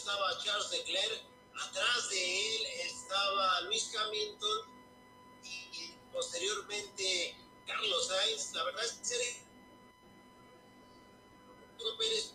Estaba 0.08 0.38
Charles 0.38 0.70
Leclerc, 0.70 1.22
atrás 1.54 2.08
de 2.08 2.56
él 2.56 2.66
estaba 2.86 3.60
Luis 3.62 3.94
Hamilton 3.94 4.58
y, 5.44 5.92
posteriormente 6.10 7.36
Carlos 7.66 8.08
Sainz. 8.08 8.52
La 8.54 8.64
verdad 8.64 8.84
es 8.86 8.92
que 8.92 9.48
Pérez 11.98 12.32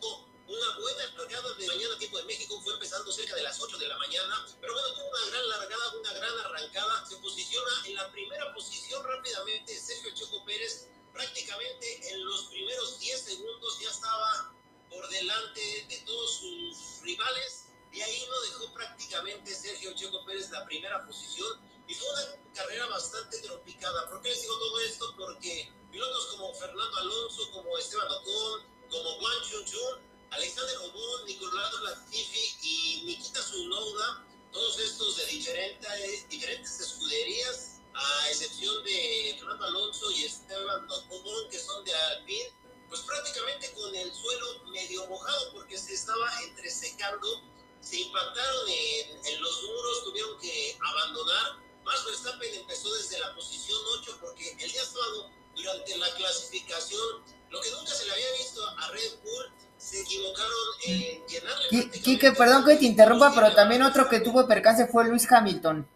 una 0.48 0.78
buena 0.78 1.06
largada 1.18 1.54
de 1.56 1.68
mañana, 1.68 1.98
tiempo 1.98 2.18
de 2.20 2.26
México, 2.26 2.62
fue 2.62 2.74
empezando 2.74 3.12
cerca 3.12 3.36
de 3.36 3.42
las 3.42 3.60
8 3.60 3.78
de 3.80 3.88
la 3.88 3.98
mañana, 3.98 4.46
pero 4.62 4.74
bueno, 4.74 4.94
tuvo 4.94 5.10
una 5.10 5.26
gran 5.32 5.50
largada, 5.50 5.94
una 6.00 6.14
gran 6.14 6.40
arrancada, 6.46 7.06
se 7.08 7.16
posiciona 7.18 7.72
en 7.86 7.96
la 7.96 8.12
primera 8.12 8.54
posición 8.54 9.04
rápidamente 9.04 9.80
Sergio 9.80 10.14
Choco 10.14 10.46
Pérez, 10.46 10.90
prácticamente 11.12 12.12
en 12.12 12.24
los 12.24 12.44
primeros 12.46 13.00
10 13.00 13.22
segundos 13.22 13.80
ya 13.80 13.90
estaba 13.90 14.54
por 14.94 15.10
delante 15.10 15.86
de 15.90 15.98
todos 16.06 16.40
sus 16.40 17.02
rivales, 17.02 17.63
y 17.94 18.02
ahí 18.02 18.26
no 18.28 18.42
dejó 18.42 18.74
prácticamente 18.74 19.54
Sergio 19.54 19.94
Checo 19.94 20.26
Pérez 20.26 20.50
la 20.50 20.66
primera 20.66 21.06
posición, 21.06 21.60
y 21.88 21.94
fue 21.94 22.08
una 22.10 22.54
carrera 22.54 22.88
bastante 22.88 23.40
tropicada. 23.40 24.10
¿Por 24.10 24.22
qué 24.22 24.30
les 24.30 24.42
digo 24.42 24.58
todo 24.58 24.80
esto? 24.82 25.16
Porque 25.18 25.72
pilotos 25.92 26.26
como 26.28 26.54
Fernando 26.56 26.98
Alonso, 26.98 27.52
como 27.52 27.78
Esteban 27.78 28.08
Ocon, 28.10 28.64
como 28.90 29.10
Juan 29.20 29.66
Chun 29.66 30.14
Alexander 30.32 30.78
Obon, 30.78 31.26
Nicolás 31.26 31.74
Latifi 31.84 32.58
y 32.64 33.04
Nikita 33.06 33.40
Tsunoda, 33.40 34.26
todos 34.52 34.80
estos 34.80 35.18
de 35.18 35.26
diferentes, 35.28 36.30
diferentes 36.30 36.80
escuderías, 36.80 37.82
a 37.94 38.30
excepción 38.30 38.84
de 38.84 39.36
Fernando 39.38 39.66
Alonso 39.66 40.10
y 40.12 40.24
Esteban 40.24 40.90
Ocon, 40.90 41.50
que 41.52 41.60
son 41.60 41.86
de 41.86 41.94
Alpine, 41.94 42.52
pues 42.90 43.02
prácticamente 43.02 43.72
con 43.74 43.94
el 43.96 44.12
suelo 44.14 44.64
medio 44.72 45.06
mojado 45.08 45.54
porque 45.54 45.78
se 45.78 45.94
estaba 45.94 46.42
entresecando, 46.44 47.42
se 47.84 48.00
impactaron 48.00 48.70
en, 48.70 49.26
en 49.26 49.42
los 49.42 49.64
muros, 49.64 50.04
tuvieron 50.06 50.40
que 50.40 50.78
abandonar. 50.82 51.64
Max 51.84 52.06
Verstappen 52.06 52.54
empezó 52.56 52.94
desde 52.96 53.20
la 53.20 53.36
posición 53.36 53.78
8 54.00 54.18
porque 54.22 54.52
el 54.52 54.72
día 54.72 54.86
sábado, 54.86 55.30
durante 55.56 55.98
la 55.98 56.10
clasificación, 56.16 57.24
lo 57.50 57.62
que 57.62 57.70
nunca 57.72 57.94
se 57.94 58.06
le 58.06 58.14
había 58.14 58.32
visto 58.38 58.66
a 58.66 58.90
Red 58.92 59.20
Bull 59.24 59.52
se 59.78 60.02
equivocaron 60.02 60.52
en 60.86 61.28
llenarle. 61.28 61.90
Quique, 62.02 62.32
perdón 62.32 62.64
que 62.66 62.78
te 62.78 62.86
interrumpa, 62.86 63.34
pero 63.36 63.54
también 63.54 63.84
otro 63.84 64.08
que 64.08 64.22
tuvo 64.22 64.48
percance 64.48 64.88
fue 64.88 65.08
Luis 65.08 65.30
Hamilton. 65.30 65.88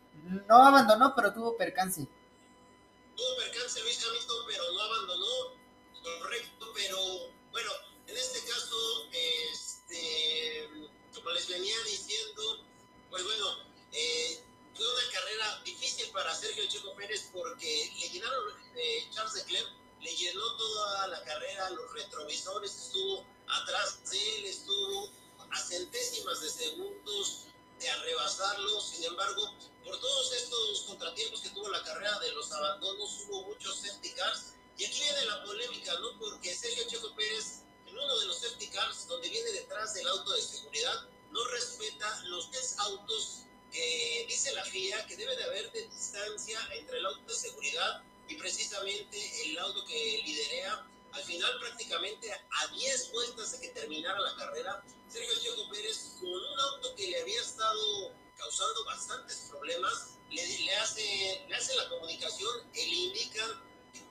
No 0.48 0.66
abandonó, 0.66 1.14
pero 1.16 1.34
tuvo 1.34 1.56
percance. 1.56 2.06
Tuvo 3.16 3.38
percance 3.38 3.82
Luis 3.82 4.06
Hamilton, 4.06 4.27
Charles 19.18 19.34
Leclerc, 19.34 19.68
le 20.02 20.16
llenó 20.16 20.58
toda 20.58 21.08
la 21.08 21.24
carrera, 21.24 21.72
los 21.72 21.92
retrovisores, 21.92 22.76
estuvo 22.76 23.26
atrás 23.48 24.00
de 24.12 24.36
él, 24.36 24.46
estuvo 24.46 25.10
a 25.50 25.60
centésimas 25.60 26.40
de 26.40 26.50
segundos 26.52 27.46
de 27.80 27.90
arrebasarlo. 27.90 28.80
Sin 28.80 29.06
embargo, 29.06 29.56
por 29.84 30.00
todos 30.00 30.34
estos 30.34 30.82
contratiempos 30.82 31.42
que 31.42 31.50
tuvo 31.50 31.68
la 31.70 31.82
carrera 31.82 32.20
de 32.20 32.32
los 32.34 32.52
abandonos, 32.52 33.22
hubo 33.28 33.42
muchos 33.48 33.78
safety 33.78 34.12
cars. 34.12 34.54
Y 34.78 34.86
aquí 34.86 35.00
viene 35.00 35.26
la 35.26 35.44
polémica, 35.46 35.98
¿no? 36.00 36.20
Porque 36.20 36.56
Sergio 36.56 36.88
Checo 36.88 37.16
Pérez, 37.16 37.64
en 37.88 37.98
uno 37.98 38.20
de 38.20 38.26
los 38.28 38.38
safety 38.38 38.68
cars, 38.68 39.08
donde 39.08 39.30
viene 39.30 39.52
detrás 39.52 39.96
del 39.96 40.08
auto 40.10 40.32
de 40.32 40.44
seguridad, 40.44 41.10
no 41.32 41.44
respeta 41.46 42.22
los 42.26 42.52
tres 42.52 42.76
autos 42.78 43.40
que 43.72 44.26
dice 44.30 44.54
la 44.54 44.64
FIA 44.64 45.08
que 45.08 45.18
debe 45.18 45.36
de 45.36 45.44
haber 45.44 45.72
de 45.72 45.88
distancia 45.88 46.60
entre 46.76 47.00
el 47.00 47.06
auto 47.08 47.26
de 47.26 47.36
seguridad 47.36 48.04
y 48.28 48.36
precisamente 48.36 49.18
el 49.46 49.58
auto 49.60 49.84
que 49.86 50.22
liderea 50.26 50.88
al 51.14 51.24
final, 51.24 51.60
prácticamente 51.60 52.32
a 52.32 52.68
10 52.68 53.12
vueltas 53.12 53.54
de 53.54 53.62
que 53.62 53.70
terminara 53.70 54.20
la 54.20 54.36
carrera, 54.36 54.84
Sergio 55.10 55.34
Checo 55.40 55.70
Pérez, 55.70 56.16
con 56.20 56.30
un 56.30 56.60
auto 56.60 56.94
que 56.96 57.08
le 57.08 57.22
había 57.22 57.42
estado 57.42 58.14
causando 58.38 58.86
bastantes 58.86 59.48
problemas, 59.50 60.18
le, 60.30 60.76
hace, 60.76 61.46
le 61.48 61.56
hace 61.56 61.76
la 61.76 61.90
comunicación 61.90 62.70
y 62.74 62.86
le 62.86 62.96
indican 62.96 63.64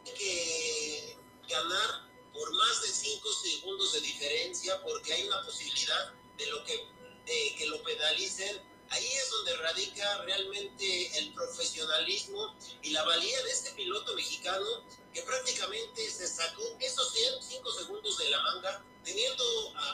que 0.04 1.16
ganar 1.48 2.06
por 2.32 2.52
más 2.54 2.82
de 2.82 2.88
5 2.88 3.32
segundos 3.32 3.92
de 3.92 4.00
diferencia, 4.00 4.82
porque 4.82 5.12
hay 5.12 5.26
una 5.26 5.42
posibilidad 5.42 6.12
de, 6.36 6.46
lo 6.46 6.64
que, 6.64 6.86
de 7.24 7.54
que 7.56 7.66
lo 7.66 7.82
pedalicen 7.82 8.60
Ahí 8.90 9.06
es 9.06 9.30
donde 9.30 9.56
radica 9.56 10.22
realmente 10.22 11.18
el 11.18 11.32
profesionalismo 11.32 12.54
y 12.82 12.90
la 12.90 13.04
valía 13.04 13.42
de 13.42 13.50
este 13.50 13.72
piloto 13.72 14.14
mexicano 14.14 14.66
que 15.12 15.22
prácticamente 15.22 16.10
se 16.10 16.26
sacó 16.28 16.62
esos 16.78 17.14
5 17.40 17.72
segundos 17.72 18.18
de 18.18 18.30
la 18.30 18.40
manga, 18.42 18.84
teniendo 19.04 19.44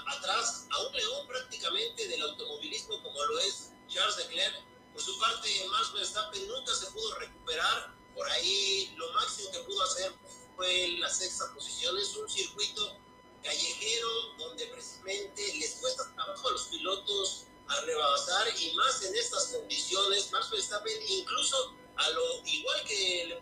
atrás 0.08 0.66
a 0.70 0.80
un 0.80 0.92
león 0.94 1.26
prácticamente 1.26 2.08
del 2.08 2.22
automovilismo 2.22 3.02
como 3.02 3.24
lo 3.24 3.38
es 3.40 3.70
Charles 3.88 4.16
Leclerc. 4.16 4.54
Por 4.92 5.02
su 5.02 5.18
parte, 5.18 5.48
Max 5.70 5.92
Verstappen 5.92 6.48
nunca 6.48 6.74
se 6.74 6.86
pudo 6.86 7.14
recuperar. 7.14 7.94
Por 8.14 8.28
ahí 8.28 8.92
lo 8.96 9.10
máximo 9.12 9.50
que 9.52 9.60
pudo 9.60 9.82
hacer 9.84 10.12
fue 10.56 10.88
la 10.98 11.08
sexta 11.08 11.52
posición. 11.54 11.96
Es 11.98 12.14
un 12.16 12.28
circuito 12.28 12.98
callejero 13.42 14.34
donde 14.38 14.66
precisamente 14.66 15.54
les 15.54 15.76
cuesta 15.76 16.12
trabajo 16.14 16.48
a 16.48 16.52
los 16.52 16.64
pilotos 16.64 17.46
a 17.72 17.80
rebasar 17.82 18.48
y 18.58 18.72
más 18.74 19.02
en 19.02 19.14
estas 19.14 19.46
condiciones, 19.46 20.30
Max 20.30 20.50
Verstappen 20.50 21.02
incluso 21.08 21.74
a 21.96 22.10
lo 22.10 22.46
igual 22.46 22.84
que 22.84 23.38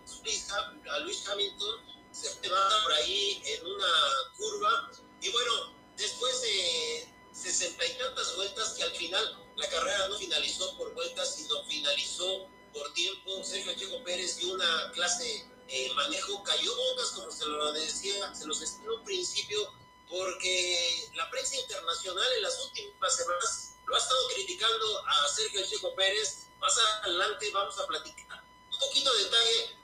a 0.91 0.99
Luis 1.01 1.29
Hamilton 1.29 1.81
se 2.13 2.49
va 2.49 2.83
por 2.83 2.93
ahí 2.95 3.43
en 3.45 3.67
una 3.67 3.93
curva 4.37 4.91
y 5.21 5.29
bueno, 5.31 5.75
después 5.97 6.41
de 6.43 7.09
sesenta 7.33 7.85
y 7.87 7.99
tantas 7.99 8.37
vueltas 8.37 8.75
que 8.75 8.83
al 8.83 8.91
final 8.93 9.39
la 9.57 9.69
carrera 9.69 10.09
no 10.09 10.19
finalizó 10.19 10.77
por 10.77 10.93
vueltas, 10.95 11.37
sino 11.37 11.63
finalizó 11.65 12.49
por 12.73 12.93
tiempo. 12.95 13.45
Sergio 13.45 13.75
Checo 13.75 14.03
Pérez 14.05 14.37
dio 14.37 14.55
una 14.55 14.91
clase 14.93 15.47
eh, 15.69 15.93
manejo, 15.95 16.43
cayó 16.43 16.75
bombas, 16.75 17.11
como 17.11 17.31
se 17.31 17.47
lo 17.47 17.73
decía, 17.73 18.35
se 18.35 18.47
los 18.47 18.61
decía 18.61 18.81
en 18.83 18.91
un 18.91 19.05
principio, 19.05 19.73
porque 20.09 21.09
la 21.15 21.31
prensa 21.31 21.57
internacional 21.57 22.27
en 22.37 22.43
las 22.43 22.59
últimas 22.65 23.17
semanas 23.17 23.75
lo 23.91 23.97
ha 23.97 23.99
estado 23.99 24.29
criticando 24.29 25.05
a 25.05 25.29
Sergio 25.29 25.67
Checo 25.67 25.95
Pérez. 25.97 26.47
Más 26.61 26.79
adelante 27.03 27.51
vamos 27.51 27.77
a 27.79 27.87
platicar 27.87 28.41
un 28.73 28.79
poquito 28.79 29.13
de 29.15 29.25
detalle 29.25 29.77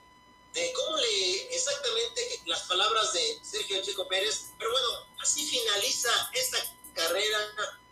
de 0.53 0.73
cómo 0.73 0.95
le 0.97 1.53
exactamente 1.53 2.41
las 2.45 2.63
palabras 2.63 3.11
de 3.11 3.39
Sergio 3.43 3.81
Checo 3.83 4.07
Pérez. 4.07 4.51
Pero 4.57 4.71
bueno, 4.71 5.07
así 5.19 5.45
finaliza 5.45 6.09
esta 6.33 6.57
carrera 6.93 7.37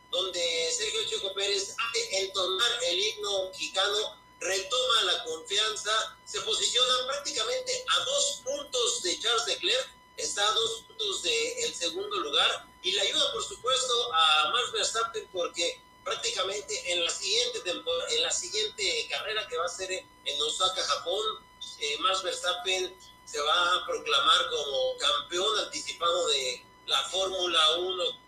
donde 0.09 0.71
Sergio 0.71 1.05
Checo 1.05 1.33
Pérez 1.33 1.75
hace 1.77 2.19
entonar 2.19 2.83
el 2.83 2.97
himno 2.97 3.49
mexicano, 3.49 4.17
retoma 4.39 5.03
la 5.03 5.23
confianza, 5.25 6.17
se 6.23 6.39
posiciona 6.41 7.07
prácticamente 7.07 7.85
a 7.89 8.05
dos 8.05 8.41
puntos 8.45 9.03
de 9.03 9.19
Charles 9.19 9.47
Leclerc, 9.47 9.89
está 10.15 10.47
a 10.47 10.53
dos 10.53 10.83
puntos 10.87 11.23
del 11.23 11.75
segundo 11.75 12.17
lugar 12.19 12.69
y 12.83 12.93
le 12.93 13.01
ayuda 13.01 13.33
por 13.33 13.43
supuesto 13.43 14.13
a 14.13 14.51
Max 14.51 14.71
Verstappen 14.71 15.27
porque 15.33 15.81
prácticamente 16.05 16.93
en 16.93 17.03
la 17.03 17.09
siguiente 17.09 17.59
en 17.67 18.21
la 18.21 18.31
siguiente 18.31 19.07
carrera 19.09 19.45
que 19.47 19.57
va 19.57 19.65
a 19.65 19.69
ser 19.69 19.91
en 19.91 20.41
Osaka, 20.43 20.81
Japón, 20.83 21.43
eh, 21.79 21.97
Max 21.99 22.23
Verstappen 22.23 22.95
se 23.25 23.39
va 23.41 23.75
a 23.75 23.85
proclamar 23.85 24.49
como 24.51 24.97
campeón 24.97 25.59
anticipado 25.59 26.27
de 26.27 26.63
la 26.85 27.01
Fórmula 27.09 27.77
1 27.79 28.25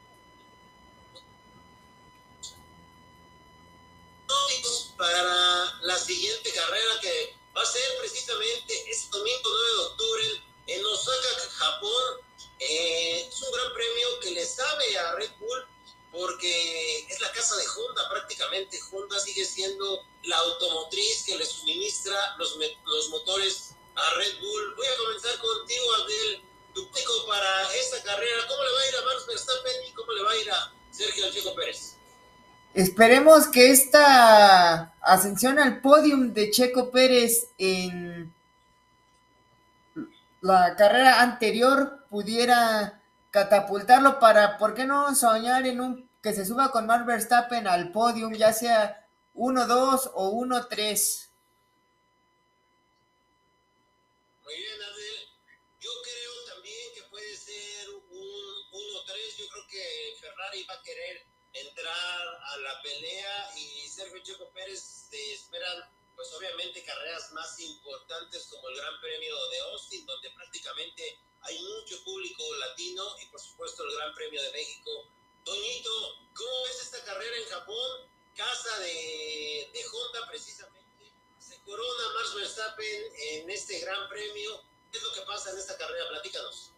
para 4.98 5.78
la 5.82 5.98
siguiente 5.98 6.52
carrera 6.52 7.00
que 7.02 7.36
va 7.56 7.62
a 7.62 7.66
ser 7.66 7.98
precisamente 8.00 8.90
este 8.90 9.16
domingo 9.16 9.42
9 9.44 9.68
de 9.68 9.80
octubre 9.86 10.44
en 10.68 10.86
Osaka, 10.86 11.28
Japón. 11.52 12.22
Eh, 12.60 13.28
es 13.30 13.42
un 13.42 13.52
gran 13.52 13.74
premio 13.74 14.20
que 14.22 14.32
le 14.32 14.46
sabe 14.46 14.98
a 14.98 15.16
Red 15.16 15.32
Bull 15.40 15.68
porque 16.18 17.06
es 17.08 17.22
la 17.22 17.32
casa 17.32 17.56
de 17.56 17.64
Honda 17.68 18.10
prácticamente. 18.10 18.80
Honda 18.92 19.20
sigue 19.20 19.46
siendo 19.46 20.04
la 20.24 20.38
automotriz 20.38 21.24
que 21.26 21.38
le 21.38 21.46
suministra 21.46 22.16
los, 22.38 22.58
los 22.86 23.10
motores 23.10 23.76
a 23.96 24.16
Red 24.16 24.40
Bull. 24.40 24.76
Voy 24.76 24.88
a 24.88 24.98
comenzar 24.98 25.38
contigo, 25.38 25.86
Abdel. 26.02 26.42
Tu 26.74 26.88
para 27.28 27.74
esta 27.74 28.04
carrera, 28.04 28.44
¿cómo 28.48 28.64
le 28.64 28.72
va 28.72 28.80
a 28.80 28.88
ir 28.88 28.96
a 28.96 29.06
Max 29.06 29.26
Verstappen 29.28 29.88
y 29.90 29.94
cómo 29.94 30.12
le 30.12 30.22
va 30.22 30.32
a 30.32 30.38
ir 30.38 30.52
a 30.52 30.74
Sergio 30.92 31.32
Chico 31.32 31.56
Pérez? 31.56 31.96
Esperemos 32.76 33.48
que 33.48 33.72
esta 33.72 34.94
ascensión 35.02 35.58
al 35.58 35.82
podium 35.82 36.34
de 36.34 36.52
Checo 36.52 36.92
Pérez 36.92 37.50
en 37.58 38.32
la 40.42 40.76
carrera 40.76 41.22
anterior 41.22 42.06
pudiera 42.12 43.02
catapultarlo 43.32 44.20
para, 44.20 44.60
¿por 44.60 44.76
qué 44.76 44.86
no 44.86 45.16
soñar 45.16 45.66
en 45.66 45.82
un 45.82 46.07
se 46.34 46.46
suba 46.46 46.72
con 46.72 46.86
Max 46.86 47.06
Verstappen 47.06 47.68
al 47.68 47.92
podium, 47.92 48.34
ya 48.34 48.54
sea 48.54 49.08
1-2 49.36 50.12
o 50.14 50.32
1-3? 50.32 51.30
Muy 54.44 54.56
bien, 54.56 54.82
Adel. 54.82 55.28
Yo 55.80 55.92
creo 56.04 56.54
también 56.54 56.94
que 56.96 57.04
puede 57.10 57.36
ser 57.36 57.90
un 57.90 58.02
1-3. 58.72 59.38
Yo 59.38 59.48
creo 59.50 59.68
que 59.70 60.18
Ferrari 60.20 60.64
va 60.64 60.74
a 60.74 60.82
querer 60.84 61.26
entrar 61.54 62.28
a 62.44 62.58
la 62.58 62.82
pelea 62.82 63.52
y 63.56 63.88
Sergio 63.90 64.22
Checo 64.24 64.50
Pérez 64.52 65.08
te 65.10 65.34
esperan 65.34 65.90
pues 66.16 66.34
obviamente 66.34 66.84
carreras 66.84 67.32
más 67.34 67.60
importantes 67.60 68.48
como 68.48 68.68
el 68.70 68.78
Gran 68.78 69.00
Premio 69.00 69.36
de 69.50 69.60
Austin, 69.72 70.04
donde 70.08 70.32
prácticamente 70.32 71.20
hay 71.42 71.62
mucho 71.62 72.04
público 72.04 72.44
latino 72.56 73.04
y 73.22 73.28
por 73.28 73.40
supuesto 73.40 73.84
el 73.84 73.96
Gran 73.96 74.16
Premio 74.16 74.42
de 74.42 74.52
México. 74.52 74.92
Toñito, 75.48 76.28
¿cómo 76.34 76.64
ves 76.66 76.82
esta 76.82 77.02
carrera 77.06 77.38
en 77.38 77.46
Japón? 77.46 78.10
Casa 78.36 78.80
de, 78.80 79.70
de 79.72 79.86
Honda 79.88 80.28
precisamente. 80.28 81.14
Se 81.40 81.58
corona 81.62 82.04
Max 82.16 82.36
Verstappen 82.36 83.04
en 83.18 83.50
este 83.50 83.80
Gran 83.80 84.10
Premio. 84.10 84.62
¿Qué 84.92 84.98
es 84.98 85.04
lo 85.06 85.14
que 85.14 85.22
pasa 85.22 85.52
en 85.52 85.58
esta 85.58 85.78
carrera? 85.78 86.10
Platícanos. 86.10 86.72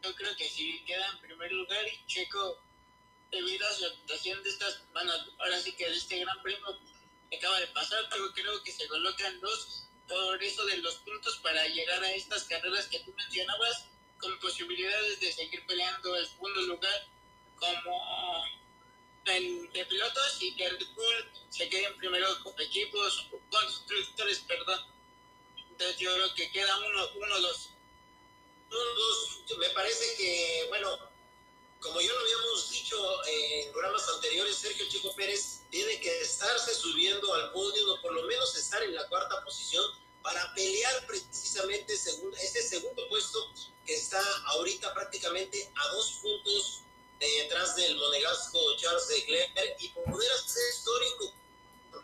Yo 0.00 0.14
creo 0.14 0.36
que 0.36 0.48
sí, 0.48 0.84
queda 0.86 1.08
en 1.08 1.20
primer 1.22 1.50
lugar 1.50 1.84
y 1.88 2.06
Checo 2.06 2.62
debido 3.32 3.66
a 3.66 3.74
su 3.74 3.84
actuación 3.84 4.40
de 4.44 4.50
estas, 4.50 4.84
bueno, 4.92 5.12
ahora 5.40 5.60
sí 5.60 5.72
que 5.72 5.90
de 5.90 5.96
este 5.96 6.20
gran 6.20 6.40
premio 6.40 6.78
que 7.28 7.38
acaba 7.38 7.58
de 7.58 7.66
pasar, 7.68 8.06
pero 8.10 8.32
creo 8.32 8.62
que 8.62 8.70
se 8.70 8.86
colocan 8.86 9.40
dos 9.40 9.88
por 10.06 10.40
eso 10.40 10.64
de 10.66 10.76
los 10.76 10.94
puntos 10.98 11.38
para 11.38 11.66
llegar 11.66 12.04
a 12.04 12.12
estas 12.12 12.44
carreras 12.44 12.86
que 12.86 13.00
tú 13.00 13.12
mencionabas, 13.14 13.86
con 14.20 14.38
posibilidades 14.38 15.18
de 15.18 15.32
seguir 15.32 15.66
peleando 15.66 16.14
el 16.14 16.28
segundo 16.28 16.60
lugar 16.62 17.13
como 17.84 18.44
en, 19.26 19.72
de 19.72 19.86
pilotos 19.86 20.36
y 20.40 20.54
que 20.54 20.68
Red 20.68 20.86
Bull 20.94 21.30
se 21.50 21.68
queden 21.68 21.96
primero 21.96 22.26
con 22.42 22.60
equipos, 22.60 23.26
constructores, 23.50 24.40
perdón. 24.40 24.80
Entonces 25.70 25.98
yo 25.98 26.14
creo 26.14 26.34
que 26.34 26.50
queda 26.50 26.76
uno, 26.78 27.08
uno, 27.16 27.40
dos. 27.40 27.70
Uno, 28.70 28.94
dos, 28.96 29.58
me 29.58 29.70
parece 29.70 30.16
que, 30.16 30.66
bueno, 30.68 30.98
como 31.80 32.00
ya 32.00 32.12
lo 32.12 32.20
habíamos 32.20 32.70
dicho 32.70 33.26
en 33.26 33.72
programas 33.72 34.08
anteriores, 34.08 34.56
Sergio 34.56 34.88
Chico 34.88 35.14
Pérez 35.14 35.60
tiene 35.70 36.00
que 36.00 36.20
estarse 36.20 36.74
subiendo 36.74 37.32
al 37.34 37.52
podio 37.52 37.92
o 37.92 38.00
por 38.00 38.12
lo 38.12 38.22
menos 38.22 38.56
estar 38.56 38.82
en 38.82 38.94
la 38.94 39.06
cuarta 39.08 39.42
posición 39.44 39.84
para 40.22 40.54
pelear 40.54 41.06
precisamente 41.06 41.92
ese 41.92 42.62
segundo 42.62 43.06
puesto 43.08 43.52
que 43.84 43.94
está 43.94 44.20
ahorita 44.46 44.94
prácticamente 44.94 45.70
a 45.76 45.88
dos 45.88 46.20
puntos 46.22 46.80
detrás 47.30 47.76
del 47.76 47.96
monegasco 47.96 48.76
Charles 48.76 49.08
Leclerc 49.08 49.76
y 49.80 49.88
poder 49.88 50.32
hacer 50.32 50.62
histórico 50.74 51.32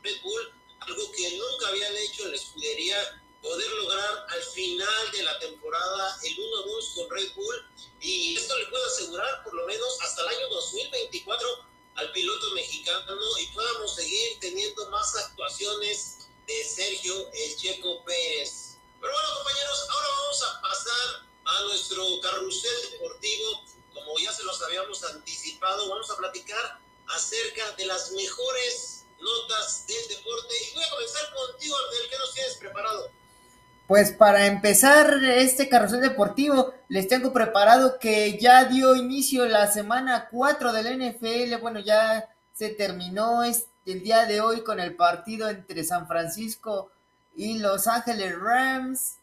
Red 0.02 0.22
Bull, 0.22 0.52
algo 0.80 1.12
que 1.12 1.37
nunca 1.37 1.68
habían 1.68 1.96
hecho 1.96 2.24
en 2.24 2.30
la 2.30 2.37
escudería 2.37 3.22
poder 3.42 3.70
lograr 3.70 4.26
al 4.28 4.42
final 4.42 5.11
de 5.12 5.22
la 5.22 5.38
temporada 5.38 6.18
el 6.22 6.37
1-2 6.37 6.94
con 6.94 7.11
Red 7.11 7.33
Bull 7.35 7.66
y 8.00 8.37
esto 8.37 8.59
le 8.59 8.66
puede 8.66 8.85
asegurar 8.87 9.44
por 9.44 9.54
lo 9.54 9.66
menos 9.66 10.00
hasta 10.02 10.22
el 10.22 10.28
año 10.28 10.48
2024 10.48 11.64
al 11.96 12.12
piloto 12.12 12.50
mexicano 12.52 13.38
y 13.38 13.46
podamos 13.46 13.94
seguir 13.94 14.38
teniendo 14.40 14.88
más 14.90 15.14
actuaciones 15.16 16.28
de 16.46 16.64
Sergio 16.64 17.30
El 17.33 17.56
Checo 17.56 18.04
Pérez. 18.04 18.76
Pero 19.00 19.12
bueno 19.12 19.35
compañeros, 19.37 19.87
ahora 19.88 20.09
vamos 20.09 20.42
a 20.42 20.61
pasar 20.61 21.26
a 21.44 21.62
nuestro 21.62 22.20
carrusel 22.20 22.90
deportivo. 22.92 23.64
Como 24.04 24.18
ya 24.18 24.32
se 24.32 24.44
los 24.44 24.62
habíamos 24.62 25.02
anticipado, 25.04 25.88
vamos 25.88 26.10
a 26.10 26.16
platicar 26.16 26.78
acerca 27.14 27.70
de 27.76 27.86
las 27.86 28.12
mejores 28.12 29.04
notas 29.20 29.86
del 29.86 30.16
deporte. 30.16 30.54
Y 30.70 30.74
voy 30.74 30.84
a 30.84 30.90
comenzar 30.90 31.22
contigo, 31.34 31.76
del 31.92 32.10
que 32.10 32.18
nos 32.18 32.34
tienes 32.34 32.56
preparado. 32.56 33.10
Pues 33.86 34.12
para 34.12 34.46
empezar 34.46 35.22
este 35.24 35.68
carrusel 35.68 36.00
deportivo, 36.00 36.72
les 36.88 37.08
tengo 37.08 37.32
preparado 37.32 37.98
que 37.98 38.38
ya 38.38 38.64
dio 38.64 38.94
inicio 38.94 39.46
la 39.46 39.70
semana 39.70 40.28
4 40.30 40.72
del 40.72 40.98
NFL. 40.98 41.56
Bueno, 41.60 41.80
ya 41.80 42.28
se 42.54 42.68
terminó 42.68 43.42
el 43.42 44.02
día 44.02 44.26
de 44.26 44.40
hoy 44.40 44.62
con 44.62 44.78
el 44.78 44.94
partido 44.94 45.48
entre 45.48 45.82
San 45.82 46.06
Francisco 46.06 46.92
y 47.34 47.58
Los 47.58 47.88
Ángeles 47.88 48.38
Rams. 48.38 49.16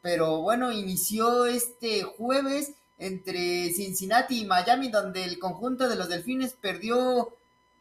Pero 0.00 0.40
bueno, 0.40 0.72
inició 0.72 1.44
este 1.44 2.02
jueves 2.04 2.72
entre 2.98 3.72
Cincinnati 3.72 4.42
y 4.42 4.46
Miami, 4.46 4.88
donde 4.88 5.24
el 5.24 5.38
conjunto 5.38 5.88
de 5.88 5.96
los 5.96 6.08
Delfines 6.08 6.52
perdió 6.52 7.34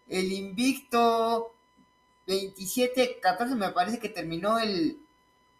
el 0.07 0.31
invicto 0.31 1.53
27-14, 2.27 3.55
me 3.55 3.69
parece 3.69 3.99
que 3.99 4.09
terminó 4.09 4.59
el, 4.59 4.99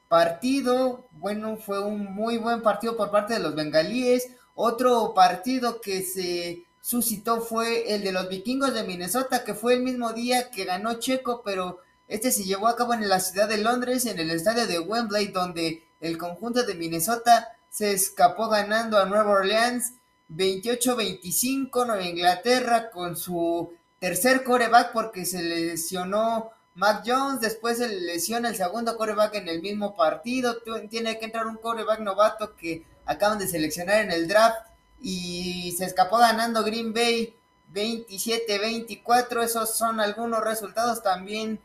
partido, 0.07 1.05
bueno, 1.11 1.57
fue 1.57 1.79
un 1.79 2.13
muy 2.13 2.37
buen 2.37 2.61
partido 2.61 2.95
por 2.95 3.11
parte 3.11 3.33
de 3.33 3.39
los 3.39 3.55
bengalíes. 3.55 4.29
Otro 4.55 5.13
partido 5.13 5.81
que 5.81 6.01
se 6.01 6.63
suscitó 6.81 7.41
fue 7.41 7.93
el 7.93 8.03
de 8.03 8.11
los 8.11 8.29
vikingos 8.29 8.73
de 8.73 8.83
Minnesota, 8.83 9.43
que 9.43 9.53
fue 9.53 9.73
el 9.75 9.83
mismo 9.83 10.13
día 10.13 10.49
que 10.49 10.65
ganó 10.65 10.95
Checo, 10.95 11.41
pero 11.43 11.79
este 12.07 12.31
se 12.31 12.45
llevó 12.45 12.67
a 12.67 12.75
cabo 12.75 12.93
en 12.93 13.07
la 13.07 13.19
ciudad 13.19 13.49
de 13.49 13.57
Londres, 13.57 14.05
en 14.05 14.19
el 14.19 14.31
estadio 14.31 14.65
de 14.67 14.79
Wembley, 14.79 15.27
donde 15.27 15.83
el 15.99 16.17
conjunto 16.17 16.63
de 16.63 16.75
Minnesota 16.75 17.56
se 17.69 17.91
escapó 17.91 18.49
ganando 18.49 18.97
a 18.97 19.05
Nueva 19.05 19.31
Orleans 19.31 19.93
28-25, 20.29 21.85
Nueva 21.85 22.03
Inglaterra 22.03 22.89
con 22.89 23.15
su 23.15 23.73
tercer 23.99 24.43
coreback 24.43 24.91
porque 24.91 25.25
se 25.25 25.41
lesionó 25.41 26.51
Mac 26.75 27.03
Jones, 27.05 27.41
después 27.41 27.79
se 27.79 27.87
lesiona 27.87 28.49
el 28.49 28.55
segundo 28.55 28.97
coreback 28.97 29.35
en 29.35 29.47
el 29.47 29.61
mismo 29.61 29.95
partido, 29.95 30.57
tiene 30.89 31.17
que 31.17 31.25
entrar 31.25 31.47
un 31.47 31.57
coreback 31.57 31.99
novato 32.01 32.55
que 32.55 32.85
acaban 33.05 33.39
de 33.39 33.47
seleccionar 33.47 34.03
en 34.03 34.11
el 34.11 34.27
draft 34.27 34.67
y 35.01 35.73
se 35.77 35.85
escapó 35.85 36.17
ganando 36.17 36.63
Green 36.63 36.93
Bay 36.93 37.33
27-24, 37.73 39.43
esos 39.43 39.75
son 39.75 39.99
algunos 39.99 40.43
resultados 40.43 41.01
también 41.01 41.59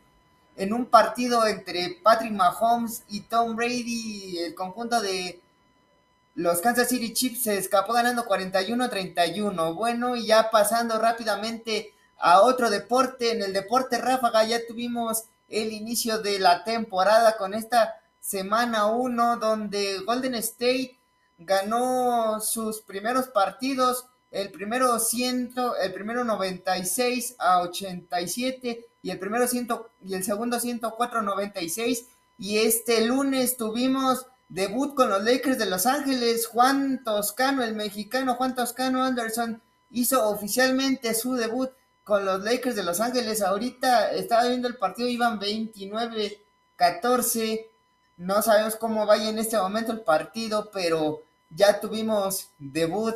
en 0.57 0.73
un 0.73 0.87
partido 0.87 1.47
entre 1.47 1.99
Patrick 2.03 2.33
Mahomes 2.33 3.03
y 3.09 3.21
Tom 3.21 3.57
Brady, 3.57 4.39
el 4.39 4.55
conjunto 4.55 5.01
de 5.01 5.41
los 6.35 6.61
Kansas 6.61 6.89
City 6.89 7.13
Chiefs 7.13 7.43
se 7.45 7.59
escapó 7.59 7.93
ganando 7.93 8.25
41-31. 8.25 9.75
Bueno, 9.75 10.17
y 10.17 10.27
ya 10.27 10.51
pasando 10.51 10.99
rápidamente 10.99 11.93
a 12.19 12.41
otro 12.41 12.71
deporte, 12.71 13.33
en 13.33 13.43
el 13.43 13.53
deporte 13.53 13.99
ráfaga 13.99 14.45
ya 14.45 14.67
tuvimos 14.67 15.25
el 15.49 15.73
inicio 15.73 16.19
de 16.19 16.39
la 16.39 16.65
temporada 16.65 17.37
con 17.37 17.53
esta 17.53 18.01
semana 18.21 18.87
1 18.87 19.37
donde 19.37 19.99
Golden 20.07 20.35
State 20.37 20.97
ganó 21.39 22.41
sus 22.41 22.81
primeros 22.81 23.29
partidos, 23.29 24.07
el 24.31 24.51
primero 24.51 24.99
100, 24.99 25.55
el 25.83 25.93
primero 25.93 26.25
96 26.25 27.35
a 27.39 27.61
87 27.61 28.87
y 29.03 29.11
el 29.11 29.19
primero 29.19 29.47
100 29.47 29.69
y 30.05 30.15
el 30.15 30.25
segundo 30.25 30.59
104 30.59 31.23
96 31.23 32.07
y 32.39 32.59
este 32.59 33.05
lunes 33.05 33.57
tuvimos 33.57 34.27
debut 34.53 34.95
con 34.95 35.09
los 35.09 35.25
Lakers 35.25 35.59
de 35.59 35.67
Los 35.67 35.87
Ángeles, 35.87 36.47
Juan 36.47 37.03
Toscano, 37.03 37.65
el 37.65 37.75
mexicano 37.75 38.35
Juan 38.35 38.55
Toscano 38.55 39.03
Anderson 39.03 39.61
hizo 39.91 40.29
oficialmente 40.29 41.15
su 41.15 41.33
debut 41.33 41.71
con 42.05 42.27
los 42.27 42.45
Lakers 42.45 42.77
de 42.77 42.83
Los 42.83 43.01
Ángeles. 43.01 43.41
Ahorita 43.41 44.13
estaba 44.13 44.49
viendo 44.49 44.69
el 44.69 44.77
partido, 44.77 45.09
iban 45.09 45.41
29-14. 45.41 47.65
No 48.19 48.43
sabemos 48.43 48.77
cómo 48.77 49.07
vaya 49.07 49.31
en 49.31 49.39
este 49.39 49.57
momento 49.57 49.93
el 49.93 50.03
partido, 50.03 50.71
pero 50.71 51.23
ya 51.49 51.81
tuvimos 51.81 52.51
debut 52.59 53.15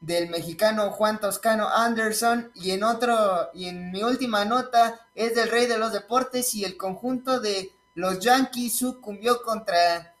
del 0.00 0.30
mexicano 0.30 0.92
Juan 0.92 1.18
Toscano 1.18 1.68
Anderson 1.68 2.52
y 2.54 2.70
en 2.70 2.84
otro 2.84 3.50
y 3.54 3.66
en 3.66 3.90
mi 3.90 4.04
última 4.04 4.44
nota 4.44 5.00
es 5.16 5.34
del 5.34 5.50
rey 5.50 5.66
de 5.66 5.78
los 5.78 5.92
deportes 5.92 6.54
y 6.54 6.62
el 6.64 6.76
conjunto 6.76 7.40
de 7.40 7.72
los 7.94 8.20
Yankees 8.20 8.78
sucumbió 8.78 9.42
contra 9.42 10.14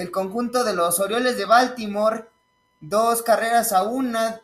el 0.00 0.10
conjunto 0.10 0.64
de 0.64 0.74
los 0.74 1.00
Orioles 1.00 1.36
de 1.36 1.44
Baltimore 1.44 2.28
dos 2.80 3.22
carreras 3.22 3.72
a 3.72 3.82
una 3.82 4.40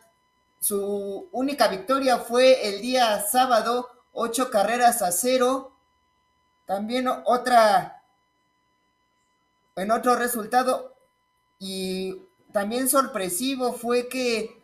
su 0.59 1.29
única 1.31 1.67
victoria 1.67 2.17
fue 2.17 2.67
el 2.67 2.81
día 2.81 3.21
sábado 3.21 3.89
ocho 4.11 4.49
carreras 4.49 5.01
a 5.01 5.11
cero 5.11 5.71
también 6.65 7.07
otra 7.25 8.03
en 9.75 9.91
otro 9.91 10.15
resultado 10.15 10.93
y 11.59 12.21
también 12.51 12.89
sorpresivo 12.89 13.73
fue 13.73 14.07
que 14.07 14.61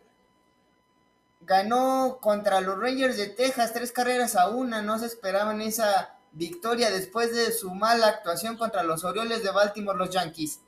ganó 1.42 2.18
contra 2.20 2.60
los 2.60 2.78
Rangers 2.78 3.16
de 3.16 3.26
Texas 3.26 3.72
tres 3.72 3.92
carreras 3.92 4.36
a 4.36 4.48
una. 4.48 4.82
No 4.82 4.98
se 4.98 5.06
esperaban 5.06 5.60
esa 5.60 6.16
victoria 6.32 6.90
después 6.90 7.34
de 7.34 7.52
su 7.52 7.70
mala 7.74 8.08
actuación 8.08 8.56
contra 8.56 8.82
los 8.82 9.04
Orioles 9.04 9.42
de 9.42 9.50
Baltimore, 9.50 9.98
los 9.98 10.10
Yankees. 10.10 10.60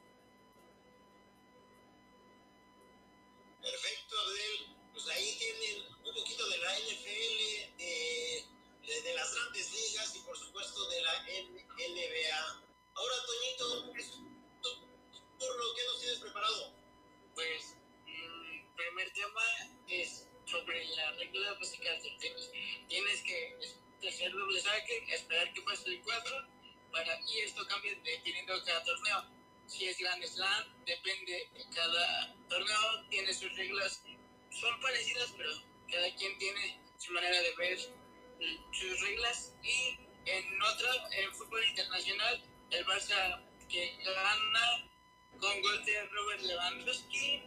Esperar 25.09 25.53
que 25.53 25.63
pase 25.63 25.91
el 25.91 26.03
cuadro, 26.03 26.47
para, 26.91 27.21
y 27.29 27.41
esto 27.41 27.67
cambia 27.67 27.93
dependiendo 28.05 28.59
de 28.59 28.65
cada 28.65 28.85
torneo. 28.85 29.25
Si 29.67 29.87
es 29.87 29.99
Grand 29.99 30.23
Slam, 30.25 30.85
depende 30.85 31.51
de 31.53 31.65
cada 31.75 32.35
torneo, 32.49 33.09
tiene 33.11 33.33
sus 33.33 33.55
reglas, 33.57 34.03
son 34.51 34.81
parecidas, 34.81 35.33
pero 35.37 35.51
cada 35.91 36.15
quien 36.17 36.37
tiene 36.39 36.79
su 36.99 37.13
manera 37.13 37.41
de 37.41 37.55
ver 37.57 37.79
sus 37.79 39.01
reglas. 39.01 39.55
Y 39.63 39.99
en 40.27 40.63
otro, 40.63 40.89
en 41.13 41.35
fútbol 41.35 41.65
internacional, 41.65 42.43
el 42.71 42.87
Barça 42.87 43.43
que 43.69 43.97
gana 44.05 44.91
con 45.39 45.63
gol 45.63 45.85
de 45.85 46.07
Robert 46.07 46.43
Lewandowski, 46.43 47.43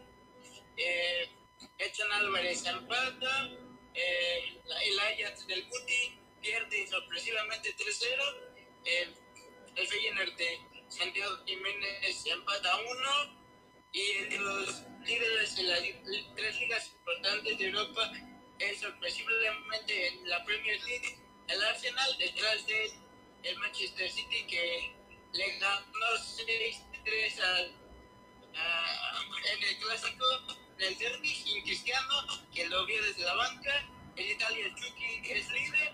eh, 0.78 1.30
Echan 1.78 2.12
Álvarez 2.12 2.66
empata, 2.66 3.50
eh, 3.94 4.62
el 4.84 5.00
Ajax 5.00 5.48
del 5.48 5.66
Guti 5.66 6.20
pierde 6.42 6.88
sorpresivamente 6.88 7.76
3-0, 7.76 8.36
el, 8.86 9.16
el 9.76 9.88
Feyenoord 9.88 10.36
de 10.36 10.60
Santiago 10.90 11.38
Jiménez 11.46 12.26
empata 12.26 12.78
1 12.78 13.48
y 13.92 14.38
los 14.38 14.84
líderes 15.06 15.56
de 15.56 15.64
las 15.64 15.82
tres 16.36 16.60
ligas 16.60 16.92
importantes 16.92 17.58
de 17.58 17.68
Europa 17.68 18.12
es 18.60 18.80
sorpresivamente 18.80 20.08
en 20.08 20.30
la 20.30 20.44
Premier 20.46 20.82
League 20.84 21.20
el 21.48 21.64
Arsenal 21.64 22.18
detrás 22.18 22.66
de 22.68 22.92
el 23.44 23.58
Manchester 23.58 24.10
City 24.10 24.46
que 24.48 24.94
le 25.34 25.58
ganó 25.60 26.08
6-3 26.18 27.40
al 27.42 27.88
en 28.58 29.64
el 29.64 29.78
clásico 29.78 30.26
del 30.78 30.98
derby 30.98 31.62
Cristiano, 31.64 32.48
que 32.54 32.68
lo 32.68 32.86
vio 32.86 33.02
desde 33.04 33.24
la 33.24 33.36
banca, 33.36 33.90
el 34.16 34.32
Italia 34.32 34.74
Chucky, 34.76 35.22
que 35.22 35.40
es 35.40 35.50
líder, 35.52 35.94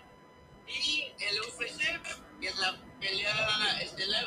y 0.68 1.12
el 1.20 1.42
UFC, 1.42 1.80
que 2.40 2.48
es 2.48 2.58
la 2.58 2.76
pelea 3.00 3.82
estelar, 3.82 4.26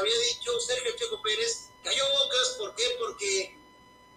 había 0.00 0.18
dicho, 0.18 0.58
Sergio 0.60 0.96
Checo 0.96 1.22
Pérez 1.22 1.68
cayó 1.84 2.04
bocas. 2.10 2.56
¿Por 2.58 2.74
qué? 2.74 2.96
Porque 2.98 3.56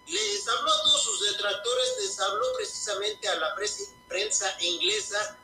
les 0.08 0.48
habló 0.48 0.72
a 0.72 0.84
todos 0.84 1.04
sus 1.04 1.32
detractores, 1.32 1.96
les 2.02 2.20
habló 2.20 2.54
precisamente 2.56 3.28
a 3.28 3.36
la 3.36 3.56
prensa 4.08 4.58
inglesa 4.62 5.40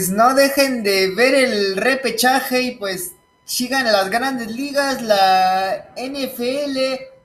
Pues 0.00 0.08
no 0.08 0.34
dejen 0.34 0.82
de 0.82 1.10
ver 1.10 1.34
el 1.34 1.76
repechaje 1.76 2.62
y 2.62 2.70
pues 2.76 3.12
sigan 3.44 3.84
las 3.84 4.08
grandes 4.08 4.50
ligas, 4.50 5.02
la 5.02 5.92
NFL 5.94 6.78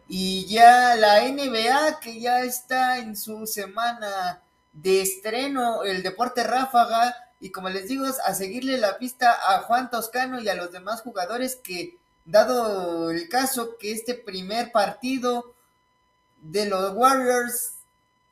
y 0.09 0.45
ya 0.47 0.93
la 0.95 1.23
NBA, 1.25 2.01
que 2.01 2.19
ya 2.19 2.41
está 2.41 2.97
en 2.97 3.15
su 3.15 3.47
semana 3.47 4.41
de 4.73 5.01
estreno, 5.01 5.83
el 5.83 6.03
deporte 6.03 6.43
ráfaga. 6.43 7.15
Y 7.39 7.49
como 7.49 7.69
les 7.69 7.87
digo, 7.87 8.07
a 8.07 8.33
seguirle 8.33 8.77
la 8.77 8.97
pista 8.97 9.37
a 9.47 9.61
Juan 9.61 9.89
Toscano 9.89 10.41
y 10.41 10.49
a 10.49 10.55
los 10.55 10.73
demás 10.73 11.01
jugadores 11.01 11.55
que, 11.55 11.97
dado 12.25 13.09
el 13.09 13.29
caso 13.29 13.77
que 13.77 13.93
este 13.93 14.15
primer 14.15 14.73
partido 14.73 15.53
de 16.41 16.65
los 16.65 16.93
Warriors 16.93 17.75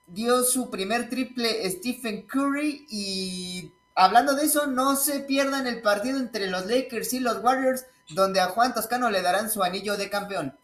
dio 0.05 0.43
su 0.43 0.69
primer 0.69 1.09
triple 1.09 1.71
Stephen 1.71 2.23
Curry 2.23 2.85
y 2.89 3.71
hablando 3.95 4.35
de 4.35 4.45
eso, 4.45 4.67
no 4.67 4.95
se 4.95 5.19
pierdan 5.21 5.67
el 5.67 5.81
partido 5.81 6.19
entre 6.19 6.47
los 6.47 6.65
Lakers 6.65 7.13
y 7.13 7.19
los 7.19 7.37
Warriors, 7.37 7.85
donde 8.09 8.39
a 8.39 8.47
Juan 8.47 8.73
Toscano 8.73 9.09
le 9.09 9.21
darán 9.21 9.51
su 9.51 9.63
anillo 9.63 9.97
de 9.97 10.09
campeón. 10.09 10.57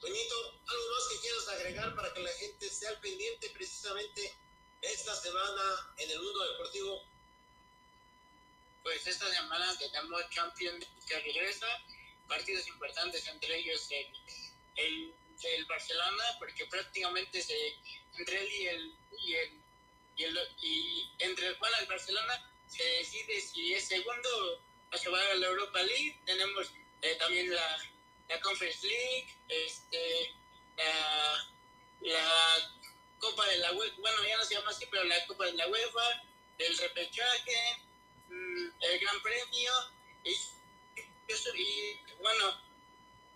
Toñito, 0.00 0.34
¿algo 0.66 0.84
más 0.94 1.08
que 1.10 1.20
quieras 1.20 1.48
agregar 1.48 1.94
para 1.94 2.12
que 2.12 2.20
la 2.20 2.30
gente 2.32 2.66
esté 2.66 2.88
al 2.88 2.98
pendiente 2.98 3.50
precisamente 3.50 4.34
esta 4.80 5.14
semana 5.14 5.62
en 5.96 6.10
el 6.10 6.20
mundo 6.20 6.44
deportivo? 6.52 7.02
Pues 8.82 9.06
esta 9.06 9.30
semana 9.30 9.78
tenemos 9.78 10.28
Champions 10.30 10.86
que 11.06 11.20
regresa, 11.20 11.66
partidos 12.28 12.66
importantes, 12.66 13.26
entre 13.28 13.58
ellos 13.58 13.86
el, 13.90 14.06
el, 14.76 15.14
el, 15.44 15.64
Barcelona, 15.66 16.24
porque 16.40 16.66
prácticamente 16.66 17.40
se, 17.40 17.76
entre 18.18 18.40
él 18.40 18.48
y 18.50 18.66
el, 18.66 18.94
y 19.24 19.34
el, 19.34 19.50
y, 20.16 20.24
el, 20.24 20.38
y 20.62 21.10
entre 21.20 21.46
el 21.46 21.56
Juan 21.58 21.72
y 21.78 21.81
el 21.81 21.81
Barcelona 21.92 22.52
se 22.68 22.82
decide 22.82 23.40
si 23.40 23.74
es 23.74 23.88
segundo 23.88 24.62
o 24.92 24.96
se 24.96 25.08
va 25.08 25.18
a 25.18 25.34
la 25.34 25.46
Europa 25.46 25.82
League. 25.82 26.18
Tenemos 26.26 26.72
eh, 27.02 27.14
también 27.16 27.52
la 27.54 27.78
la 28.32 28.40
Conference 28.40 28.86
League, 28.86 29.34
este, 29.48 30.34
la, 32.00 32.70
Copa 33.18 33.46
de 33.46 33.58
la 33.58 33.72
UEFA, 33.72 33.94
bueno, 34.00 34.16
ya 34.26 34.36
no 34.36 34.44
se 34.44 34.54
llama 34.56 34.70
así, 34.70 34.84
pero 34.90 35.04
la 35.04 35.24
Copa 35.26 35.44
de 35.46 35.52
la 35.52 35.68
UEFA, 35.68 36.22
el 36.58 36.76
repechaje, 36.76 37.76
mm, 38.28 38.68
el 38.80 38.98
Gran 38.98 39.22
Premio, 39.22 39.72
y, 40.24 40.36
bueno, 42.20 42.60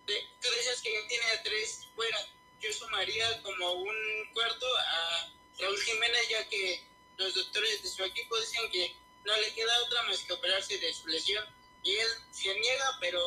tú 0.07 0.49
dices 0.59 0.81
que 0.83 0.91
tiene 1.09 1.25
a 1.27 1.43
tres 1.45 1.87
fuera, 1.95 2.19
yo 2.61 2.73
sumaría 2.73 3.41
como 3.43 3.75
un 3.75 3.97
cuarto 4.35 4.67
a 4.77 5.33
Raúl 5.61 5.81
Jiménez, 5.81 6.29
ya 6.31 6.49
que 6.49 6.83
los 7.17 7.35
doctores 7.35 7.83
de 7.83 7.89
su 7.89 8.05
equipo 8.05 8.39
dicen 8.39 8.71
que 8.71 8.95
no 9.25 9.37
le 9.37 9.55
queda 9.55 9.83
otra 9.85 10.03
más 10.05 10.19
que 10.21 10.33
operarse 10.33 10.79
de 10.79 10.95
su 10.95 11.07
lesión. 11.09 11.45
Y 11.83 11.95
él 11.95 12.09
se 12.33 12.55
niega, 12.55 12.99
pero 13.01 13.21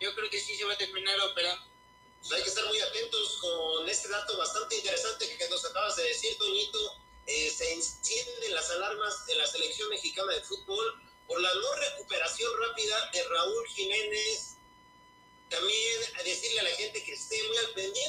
yo 0.00 0.14
creo 0.14 0.30
que 0.30 0.40
sí 0.40 0.56
se 0.56 0.64
va 0.64 0.74
a 0.74 0.78
terminar 0.78 1.18
operando. 1.20 1.64
Pues 2.20 2.32
hay 2.32 2.42
que 2.42 2.48
estar 2.48 2.64
muy 2.66 2.78
atentos 2.78 3.38
con 3.40 3.88
este 3.88 4.08
dato 4.08 4.36
bastante 4.38 4.76
interesante 4.76 5.36
que 5.36 5.48
nos 5.48 5.64
acabas 5.64 5.96
de 5.96 6.04
decir, 6.04 6.36
Doñito. 6.38 7.02
Eh, 7.26 7.50
se 7.50 7.72
encienden 7.72 8.52
las 8.52 8.68
alarmas 8.70 9.26
de 9.26 9.36
la 9.36 9.46
selección 9.46 9.88
mexicana 9.90 10.32
de 10.32 10.42
fútbol 10.42 11.02
por 11.28 11.40
la 11.40 11.54
no 11.54 11.74
recuperación 11.76 12.50
rápida 12.60 13.10
de 13.12 13.22
Raúl 13.24 13.68
Jiménez. 13.68 14.56
También 15.48 16.00
a 16.18 16.22
decirle 16.22 16.60
a 16.60 16.64
la 16.64 16.70
gente 16.70 17.04
que 17.04 17.12
esté 17.12 17.40
muy 17.48 17.56
al 17.58 17.70
pendiente 17.70 18.02